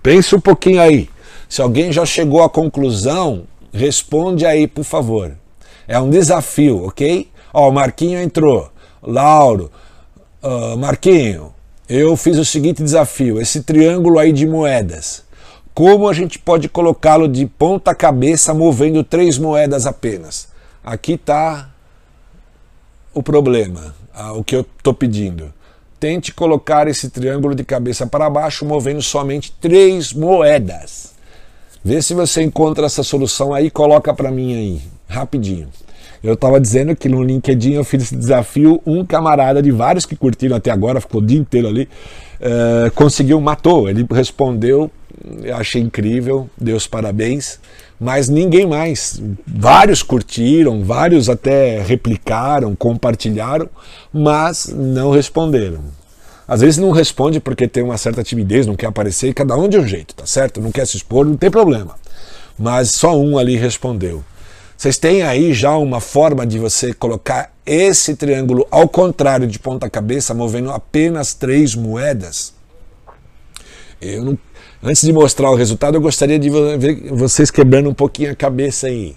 [0.01, 1.09] Pense um pouquinho aí.
[1.49, 5.33] Se alguém já chegou à conclusão, responde aí, por favor.
[5.85, 7.27] É um desafio, ok?
[7.53, 8.71] Ó, o Marquinho entrou.
[9.03, 9.69] Lauro,
[10.41, 11.53] uh, Marquinho,
[11.89, 15.25] eu fiz o seguinte desafio: esse triângulo aí de moedas
[15.73, 20.49] como a gente pode colocá-lo de ponta cabeça movendo três moedas apenas?
[20.83, 21.69] Aqui está
[23.13, 23.93] o problema,
[24.35, 25.53] o que eu estou pedindo.
[25.99, 31.13] Tente colocar esse triângulo de cabeça para baixo movendo somente três moedas.
[31.83, 35.67] Vê se você encontra essa solução aí, coloca para mim aí, rapidinho.
[36.23, 40.15] Eu estava dizendo que no LinkedIn eu fiz esse desafio, um camarada de vários que
[40.15, 41.89] curtiram até agora, ficou o dia inteiro ali,
[42.39, 43.89] uh, conseguiu, matou.
[43.89, 44.91] Ele respondeu
[45.43, 47.59] eu achei incrível, Deus parabéns,
[47.99, 49.21] mas ninguém mais.
[49.45, 53.69] Vários curtiram, vários até replicaram, compartilharam,
[54.11, 55.83] mas não responderam.
[56.47, 59.77] Às vezes não responde porque tem uma certa timidez, não quer aparecer, cada um de
[59.77, 60.59] um jeito, tá certo?
[60.59, 61.95] Não quer se expor, não tem problema.
[62.57, 64.23] Mas só um ali respondeu.
[64.75, 69.87] Vocês têm aí já uma forma de você colocar esse triângulo ao contrário de ponta
[69.87, 72.53] cabeça, movendo apenas três moedas?
[74.01, 74.39] Eu não
[74.83, 78.87] Antes de mostrar o resultado, eu gostaria de ver vocês quebrando um pouquinho a cabeça
[78.87, 79.15] aí.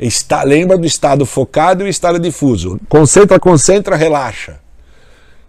[0.00, 2.80] Está, lembra do estado focado e o estado difuso.
[2.88, 4.58] Concentra, concentra, relaxa.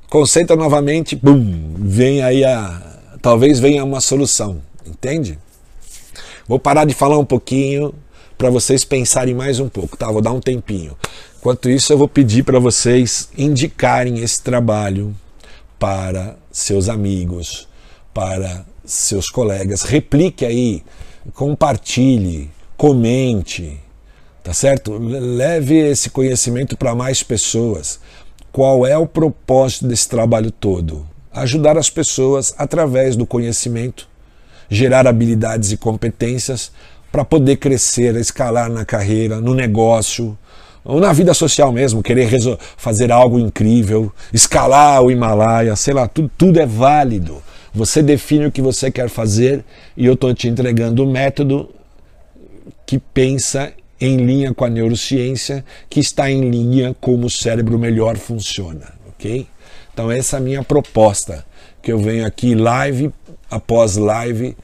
[0.10, 2.82] Concentra novamente, bum, vem aí a.
[3.22, 5.40] Talvez venha uma solução, entende?
[6.48, 7.94] Vou parar de falar um pouquinho
[8.38, 10.12] para vocês pensarem mais um pouco, tá?
[10.12, 10.96] Vou dar um tempinho.
[11.40, 15.16] Enquanto isso, eu vou pedir para vocês indicarem esse trabalho
[15.80, 17.68] para seus amigos,
[18.14, 20.84] para seus colegas, replique aí,
[21.34, 23.80] compartilhe, comente,
[24.44, 24.98] tá certo?
[24.98, 28.00] Leve esse conhecimento para mais pessoas.
[28.52, 31.06] Qual é o propósito desse trabalho todo?
[31.34, 34.08] Ajudar as pessoas através do conhecimento,
[34.70, 36.72] gerar habilidades e competências
[37.12, 40.38] para poder crescer, escalar na carreira, no negócio,
[40.86, 42.30] ou na vida social mesmo, querer
[42.78, 47.42] fazer algo incrível, escalar o Himalaia, sei lá, tudo, tudo é válido.
[47.76, 49.66] Você define o que você quer fazer
[49.98, 51.70] e eu estou te entregando o método
[52.86, 58.16] que pensa em linha com a neurociência, que está em linha como o cérebro melhor
[58.16, 59.46] funciona, ok?
[59.94, 61.46] Então essa é a minha proposta,
[61.82, 63.12] que eu venho aqui live
[63.52, 64.56] após live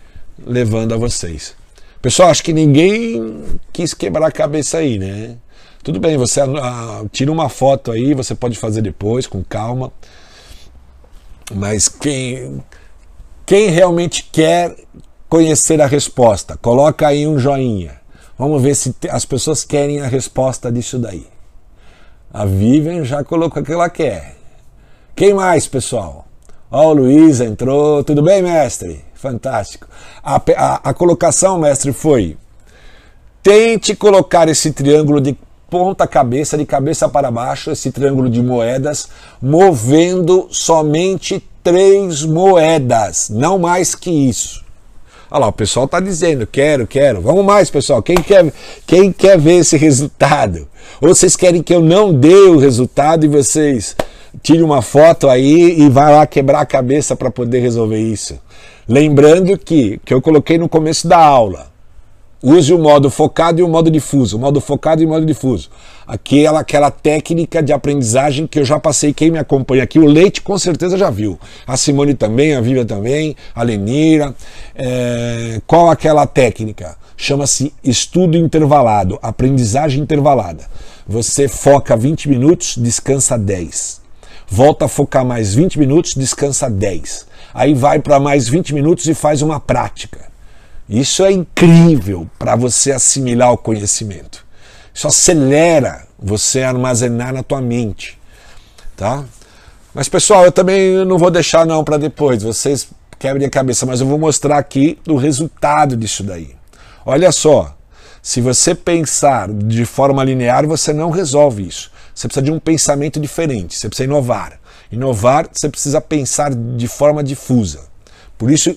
[0.45, 1.53] levando a vocês.
[2.01, 3.43] Pessoal, acho que ninguém
[3.73, 5.35] quis quebrar a cabeça aí, né?
[5.83, 9.91] Tudo bem, você ah, tira uma foto aí, você pode fazer depois, com calma.
[11.53, 12.61] Mas quem
[13.45, 14.75] quem realmente quer
[15.29, 18.01] conhecer a resposta, coloca aí um joinha.
[18.37, 21.27] Vamos ver se as pessoas querem a resposta disso daí.
[22.33, 24.35] A Vivian já colocou o que ela quer.
[25.15, 26.25] Quem mais, pessoal?
[26.71, 28.03] Ó, oh, o Luiz entrou.
[28.03, 29.03] Tudo bem, mestre?
[29.13, 29.87] Fantástico.
[30.23, 32.37] A, a, a colocação, mestre, foi:
[33.43, 35.37] tente colocar esse triângulo de
[35.69, 39.09] ponta cabeça, de cabeça para baixo, esse triângulo de moedas,
[39.41, 44.63] movendo somente três moedas, não mais que isso.
[45.29, 47.21] Olha lá, o pessoal está dizendo, quero, quero.
[47.21, 48.03] Vamos mais, pessoal.
[48.03, 48.51] Quem quer,
[48.85, 50.67] quem quer ver esse resultado?
[50.99, 53.95] Ou vocês querem que eu não dê o resultado e vocês
[54.43, 58.37] tirem uma foto aí e vá lá quebrar a cabeça para poder resolver isso?
[58.85, 61.70] Lembrando que, que eu coloquei no começo da aula,
[62.43, 64.37] Use o modo focado e o modo difuso.
[64.37, 65.69] O modo focado e o modo difuso.
[66.07, 69.13] Aquela, aquela técnica de aprendizagem que eu já passei.
[69.13, 71.39] Quem me acompanha aqui, o Leite com certeza já viu.
[71.67, 74.33] A Simone também, a Vivian também, a Lenira.
[74.75, 76.97] É, qual aquela técnica?
[77.15, 80.65] Chama-se estudo intervalado, aprendizagem intervalada.
[81.07, 84.01] Você foca 20 minutos, descansa 10
[84.51, 87.25] volta a focar mais 20 minutos, descansa 10.
[87.53, 90.30] Aí vai para mais 20 minutos e faz uma prática.
[90.91, 94.45] Isso é incrível para você assimilar o conhecimento.
[94.93, 98.19] Isso acelera você armazenar na tua mente,
[98.97, 99.23] tá?
[99.93, 102.43] Mas pessoal, eu também não vou deixar não para depois.
[102.43, 106.57] Vocês quebrem a cabeça, mas eu vou mostrar aqui o resultado disso daí.
[107.05, 107.73] Olha só,
[108.21, 111.89] se você pensar de forma linear, você não resolve isso.
[112.13, 114.59] Você precisa de um pensamento diferente, você precisa inovar.
[114.91, 117.79] Inovar, você precisa pensar de forma difusa.
[118.37, 118.75] Por isso,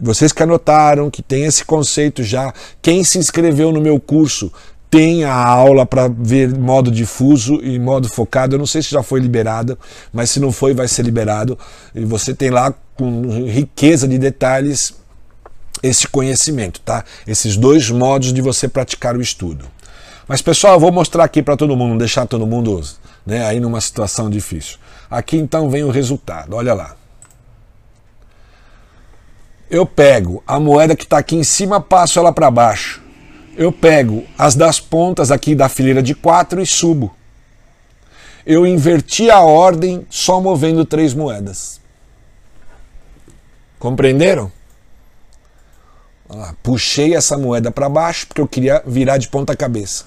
[0.00, 4.52] vocês que anotaram, que tem esse conceito já, quem se inscreveu no meu curso
[4.90, 8.56] tem a aula para ver modo difuso e modo focado.
[8.56, 9.78] Eu não sei se já foi liberada,
[10.12, 11.56] mas se não foi, vai ser liberado.
[11.94, 14.94] E você tem lá com riqueza de detalhes
[15.82, 17.04] esse conhecimento, tá?
[17.26, 19.64] Esses dois modos de você praticar o estudo.
[20.26, 22.82] Mas pessoal, eu vou mostrar aqui para todo mundo, não deixar todo mundo
[23.24, 24.76] né, aí numa situação difícil.
[25.08, 26.99] Aqui então vem o resultado, olha lá
[29.70, 33.00] eu pego a moeda que está aqui em cima, passo ela para baixo.
[33.56, 37.14] Eu pego as das pontas aqui da fileira de quatro e subo.
[38.44, 41.80] Eu inverti a ordem só movendo três moedas.
[43.78, 44.50] Compreenderam?
[46.62, 50.04] puxei essa moeda para baixo porque eu queria virar de ponta cabeça.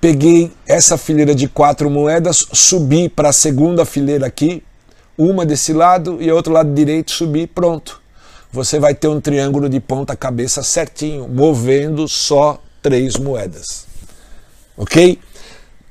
[0.00, 4.62] Peguei essa fileira de quatro moedas, subi para a segunda fileira aqui,
[5.18, 8.05] uma desse lado e outro lado direito, subi, pronto
[8.52, 13.86] você vai ter um triângulo de ponta cabeça certinho, movendo só três moedas.
[14.76, 15.18] Ok?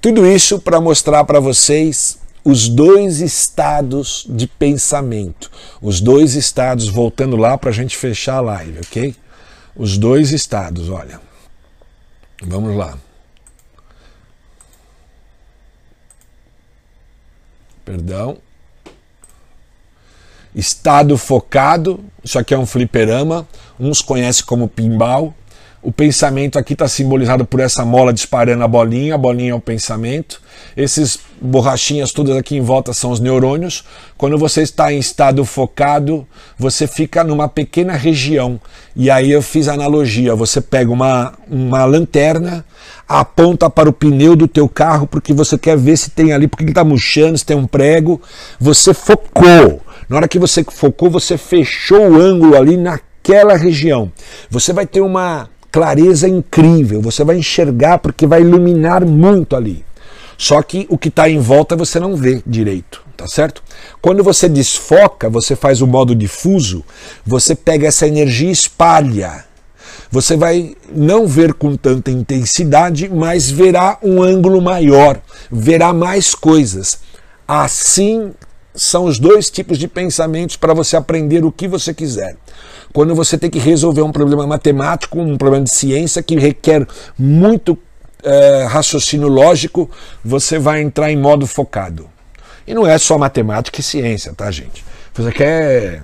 [0.01, 5.49] Tudo isso para mostrar para vocês os dois estados de pensamento.
[5.81, 9.15] Os dois estados, voltando lá para a gente fechar a live, ok?
[9.75, 11.19] Os dois estados, olha.
[12.43, 12.97] Vamos lá.
[17.83, 18.37] Perdão
[20.55, 23.47] estado focado, isso aqui é um fliperama,
[23.79, 25.33] uns conhecem como pinball.
[25.83, 29.59] O pensamento aqui está simbolizado por essa mola disparando a bolinha, a bolinha é o
[29.59, 30.41] pensamento.
[30.75, 33.83] Esses borrachinhas todas aqui em volta são os neurônios.
[34.17, 36.25] Quando você está em estado focado,
[36.57, 38.59] você fica numa pequena região.
[38.95, 42.65] E aí eu fiz a analogia, você pega uma, uma lanterna,
[43.07, 46.63] aponta para o pneu do teu carro porque você quer ver se tem ali, porque
[46.63, 48.19] ele está murchando, se tem um prego.
[48.59, 49.84] Você focou.
[50.07, 54.11] Na hora que você focou, você fechou o ângulo ali naquela região.
[54.49, 59.83] Você vai ter uma clareza incrível, você vai enxergar porque vai iluminar muito ali.
[60.37, 63.63] Só que o que está em volta você não vê direito, tá certo?
[64.01, 66.83] Quando você desfoca, você faz o modo difuso,
[67.25, 69.45] você pega essa energia e espalha.
[70.11, 75.19] Você vai não ver com tanta intensidade, mas verá um ângulo maior,
[75.51, 76.99] verá mais coisas.
[77.47, 78.31] Assim
[78.75, 82.35] são os dois tipos de pensamentos para você aprender o que você quiser.
[82.93, 87.77] Quando você tem que resolver um problema matemático, um problema de ciência que requer muito
[88.23, 89.89] é, raciocínio lógico,
[90.23, 92.09] você vai entrar em modo focado.
[92.67, 94.83] E não é só matemática e ciência, tá, gente?
[95.13, 96.03] Você quer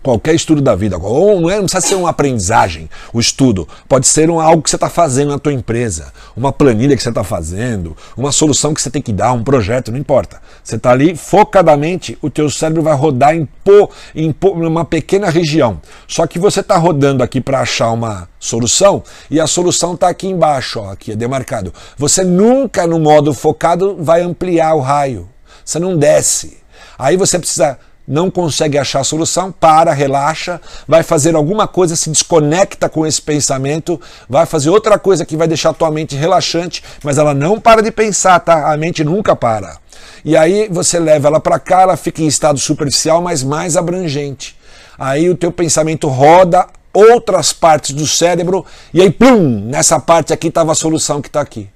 [0.00, 4.06] qualquer estudo da vida, ou não, é, não precisa ser uma aprendizagem, o estudo, pode
[4.06, 7.22] ser um, algo que você está fazendo na tua empresa, uma planilha que você está
[7.24, 10.40] fazendo, uma solução que você tem que dar, um projeto, não importa.
[10.62, 15.28] Você está ali focadamente, o teu cérebro vai rodar em, pô, em pô, uma pequena
[15.28, 15.80] região.
[16.06, 20.26] Só que você está rodando aqui para achar uma solução e a solução está aqui
[20.26, 21.72] embaixo, ó, aqui é demarcado.
[21.96, 25.28] Você nunca no modo focado vai ampliar o raio.
[25.64, 26.58] Você não desce.
[26.98, 32.88] Aí você precisa não consegue achar solução, para, relaxa, vai fazer alguma coisa, se desconecta
[32.88, 37.32] com esse pensamento, vai fazer outra coisa que vai deixar tua mente relaxante, mas ela
[37.32, 38.72] não para de pensar, tá?
[38.72, 39.78] A mente nunca para.
[40.24, 44.56] E aí você leva ela para cá, ela fica em estado superficial, mas mais abrangente.
[44.98, 50.48] Aí o teu pensamento roda outras partes do cérebro e aí plum, nessa parte aqui
[50.48, 51.68] estava a solução que está aqui.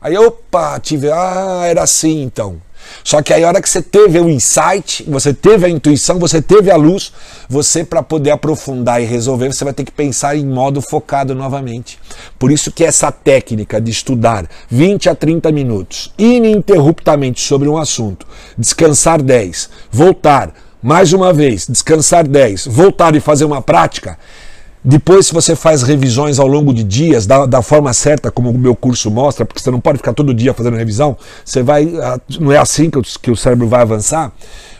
[0.00, 2.60] Aí opa, tive, ah, era assim então.
[3.02, 6.42] Só que aí a hora que você teve o insight, você teve a intuição, você
[6.42, 7.12] teve a luz,
[7.48, 11.98] você para poder aprofundar e resolver, você vai ter que pensar em modo focado novamente.
[12.38, 18.26] Por isso que essa técnica de estudar 20 a 30 minutos ininterruptamente sobre um assunto,
[18.58, 24.18] descansar 10, voltar mais uma vez, descansar 10, voltar e fazer uma prática,
[24.88, 28.56] depois, se você faz revisões ao longo de dias, da, da, forma certa, como o
[28.56, 31.92] meu curso mostra, porque você não pode ficar todo dia fazendo revisão, você vai.
[32.38, 34.32] Não é assim que o, que o cérebro vai avançar.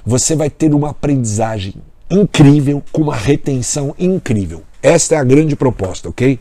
[0.07, 1.75] Você vai ter uma aprendizagem
[2.09, 4.63] incrível, com uma retenção incrível.
[4.81, 6.39] Esta é a grande proposta, ok?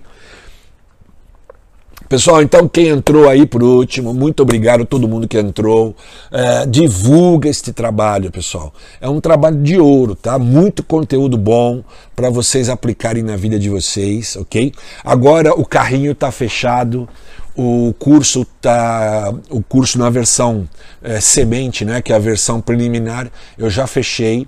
[2.07, 5.95] Pessoal, então quem entrou aí por último, muito obrigado a todo mundo que entrou.
[6.31, 8.71] É, divulga este trabalho, pessoal.
[9.01, 10.37] É um trabalho de ouro, tá?
[10.37, 11.83] Muito conteúdo bom
[12.15, 14.71] para vocês aplicarem na vida de vocês, ok?
[15.03, 17.09] Agora o carrinho está fechado
[17.57, 20.67] o curso tá o curso na versão
[21.01, 24.47] é, semente né que é a versão preliminar eu já fechei.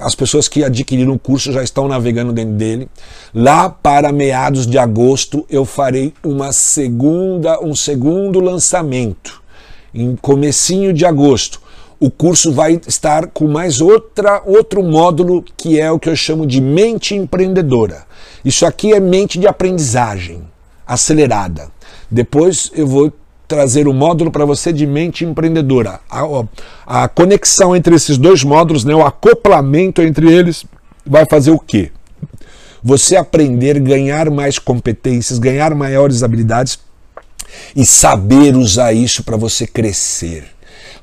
[0.00, 2.88] As pessoas que adquiriram o curso já estão navegando dentro dele.
[3.32, 9.40] Lá para meados de agosto eu farei uma segunda um segundo lançamento.
[9.94, 11.60] Em comecinho de agosto
[12.00, 16.44] o curso vai estar com mais outra outro módulo que é o que eu chamo
[16.44, 18.04] de mente empreendedora.
[18.44, 20.42] Isso aqui é mente de aprendizagem
[20.84, 21.70] acelerada
[22.12, 23.12] depois eu vou
[23.48, 26.00] trazer o um módulo para você de mente empreendedora.
[26.10, 26.44] A,
[26.86, 30.64] a, conexão entre esses dois módulos, né, o acoplamento entre eles,
[31.04, 31.90] vai fazer o quê?
[32.82, 36.78] Você aprender, ganhar mais competências, ganhar maiores habilidades
[37.76, 40.44] e saber usar isso para você crescer.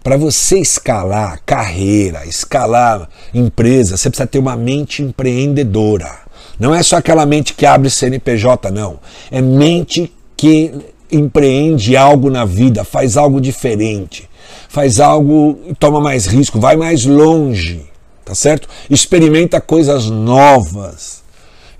[0.03, 6.19] Para você escalar carreira, escalar empresa, você precisa ter uma mente empreendedora.
[6.59, 8.99] Não é só aquela mente que abre CNPJ, não.
[9.31, 10.73] É mente que
[11.11, 14.29] empreende algo na vida, faz algo diferente,
[14.67, 17.85] faz algo, toma mais risco, vai mais longe,
[18.23, 18.67] tá certo?
[18.89, 21.23] Experimenta coisas novas.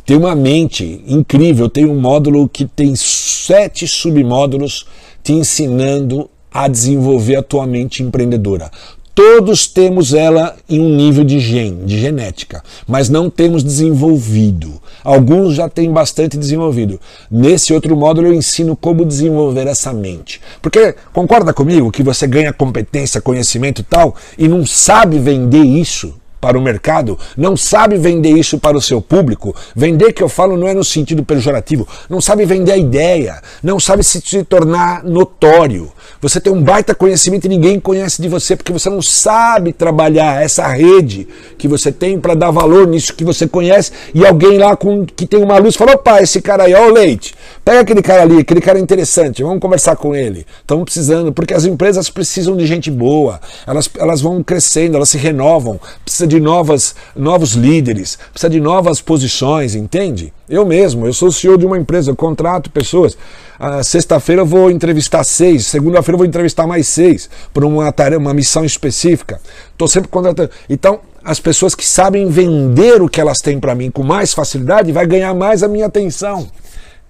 [0.05, 4.87] Tem uma mente incrível, tem um módulo que tem sete submódulos
[5.23, 8.71] te ensinando a desenvolver a tua mente empreendedora.
[9.19, 14.81] Todos temos ela em um nível de gene, de genética, mas não temos desenvolvido.
[15.03, 16.97] Alguns já têm bastante desenvolvido.
[17.29, 20.39] Nesse outro módulo eu ensino como desenvolver essa mente.
[20.61, 26.13] Porque concorda comigo que você ganha competência, conhecimento e tal e não sabe vender isso
[26.39, 29.55] para o mercado, não sabe vender isso para o seu público.
[29.75, 33.79] Vender que eu falo não é no sentido pejorativo, não sabe vender a ideia, não
[33.79, 35.91] sabe se, se tornar notório.
[36.21, 40.43] Você tem um baita conhecimento e ninguém conhece de você porque você não sabe trabalhar
[40.43, 41.27] essa rede
[41.57, 45.25] que você tem para dar valor nisso que você conhece e alguém lá com, que
[45.25, 48.39] tem uma luz falou: opa, esse cara aí, ó o leite, pega aquele cara ali,
[48.39, 50.45] aquele cara é interessante, vamos conversar com ele.
[50.61, 55.17] Estamos precisando, porque as empresas precisam de gente boa, elas, elas vão crescendo, elas se
[55.17, 60.33] renovam, precisa de novas, novos líderes, precisa de novas posições, entende?
[60.49, 63.15] Eu mesmo, eu sou CEO de uma empresa, eu contrato pessoas.
[63.59, 68.19] Ah, Sexta-feira eu vou entrevistar seis, segunda-feira eu vou entrevistar mais seis, por uma tarefa,
[68.19, 69.39] uma missão específica.
[69.71, 70.49] Estou sempre contratando.
[70.67, 74.91] Então, as pessoas que sabem vender o que elas têm para mim com mais facilidade
[74.91, 76.47] vai ganhar mais a minha atenção.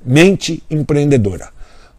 [0.04, 1.50] Mente empreendedora.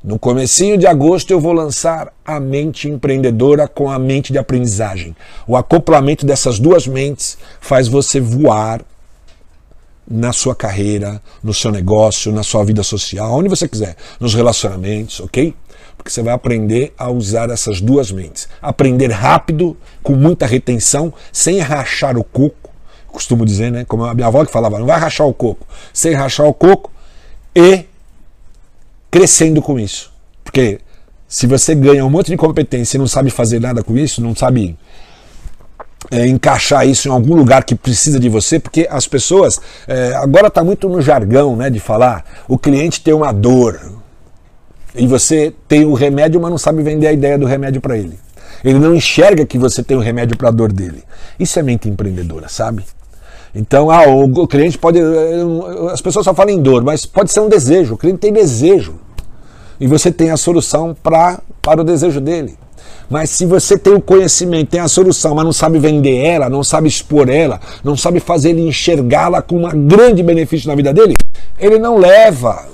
[0.02, 5.14] No comecinho de agosto eu vou lançar a mente empreendedora com a mente de aprendizagem.
[5.46, 8.80] O acoplamento dessas duas mentes faz você voar
[10.10, 15.20] na sua carreira, no seu negócio, na sua vida social, onde você quiser, nos relacionamentos,
[15.20, 15.54] ok?
[15.96, 18.48] Porque você vai aprender a usar essas duas mentes.
[18.62, 22.70] Aprender rápido, com muita retenção, sem rachar o coco,
[23.06, 23.84] costumo dizer, né?
[23.84, 26.90] Como a minha avó que falava, não vai rachar o coco, sem rachar o coco
[27.54, 27.84] e
[29.10, 30.12] crescendo com isso.
[30.44, 30.80] Porque
[31.28, 34.34] se você ganha um monte de competência e não sabe fazer nada com isso, não
[34.34, 34.76] sabe
[36.10, 40.48] é, encaixar isso em algum lugar que precisa de você, porque as pessoas é, agora
[40.48, 43.80] está muito no jargão, né, de falar o cliente tem uma dor
[44.94, 48.18] e você tem o remédio, mas não sabe vender a ideia do remédio para ele.
[48.64, 51.04] Ele não enxerga que você tem o remédio para a dor dele.
[51.38, 52.84] Isso é mente empreendedora, sabe?
[53.54, 54.98] Então, ah, o cliente pode.
[54.98, 57.94] Eh, as pessoas só falam em dor, mas pode ser um desejo.
[57.94, 58.94] O cliente tem desejo.
[59.80, 62.56] E você tem a solução pra, para o desejo dele.
[63.08, 66.62] Mas se você tem o conhecimento, tem a solução, mas não sabe vender ela, não
[66.62, 71.14] sabe expor ela, não sabe fazer ele enxergá-la com um grande benefício na vida dele,
[71.58, 72.68] ele não leva.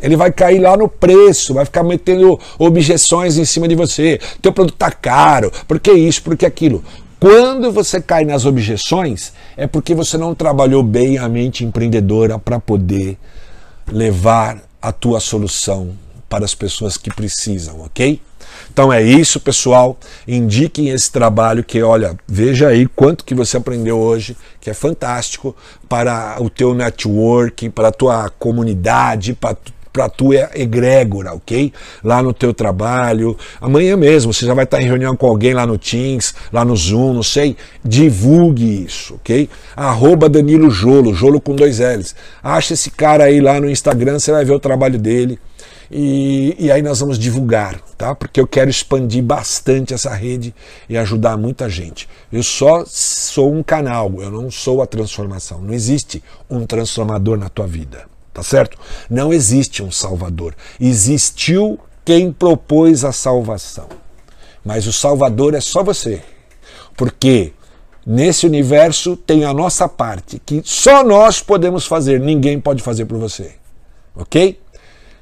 [0.00, 4.20] Ele vai cair lá no preço, vai ficar metendo objeções em cima de você.
[4.40, 6.84] Teu produto tá caro, por que isso, por que aquilo?
[7.20, 12.60] Quando você cai nas objeções, é porque você não trabalhou bem a mente empreendedora para
[12.60, 13.18] poder
[13.90, 15.96] levar a tua solução
[16.28, 18.20] para as pessoas que precisam, ok?
[18.72, 19.98] Então é isso, pessoal.
[20.26, 25.56] Indiquem esse trabalho que, olha, veja aí quanto que você aprendeu hoje, que é fantástico
[25.88, 29.56] para o teu networking, para a tua comunidade, para
[29.92, 31.72] para tua egrégora, ok?
[32.02, 33.36] Lá no teu trabalho.
[33.60, 36.76] Amanhã mesmo você já vai estar em reunião com alguém lá no Teams, lá no
[36.76, 37.56] Zoom, não sei.
[37.84, 39.48] Divulgue isso, ok?
[39.76, 42.14] Arroba Danilo Jolo, Jolo com dois L's.
[42.42, 45.38] Acha esse cara aí lá no Instagram, você vai ver o trabalho dele.
[45.90, 48.14] E, e, aí nós vamos divulgar, tá?
[48.14, 50.54] Porque eu quero expandir bastante essa rede
[50.86, 52.06] e ajudar muita gente.
[52.30, 55.62] Eu só sou um canal, eu não sou a transformação.
[55.62, 58.78] Não existe um transformador na tua vida tá certo?
[59.10, 60.54] Não existe um Salvador.
[60.80, 63.88] Existiu quem propôs a salvação.
[64.64, 66.22] Mas o Salvador é só você.
[66.96, 67.52] Porque
[68.06, 73.18] nesse universo tem a nossa parte, que só nós podemos fazer, ninguém pode fazer por
[73.18, 73.54] você.
[74.14, 74.60] Ok?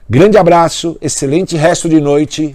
[0.09, 2.55] Grande abraço, excelente resto de noite.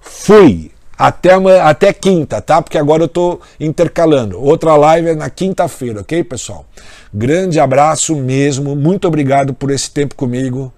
[0.00, 0.70] Fui!
[0.98, 2.62] Até, até quinta, tá?
[2.62, 4.42] Porque agora eu tô intercalando.
[4.42, 6.64] Outra live é na quinta-feira, ok, pessoal?
[7.12, 8.74] Grande abraço mesmo.
[8.74, 10.72] Muito obrigado por esse tempo comigo.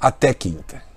[0.00, 0.87] Até quinta.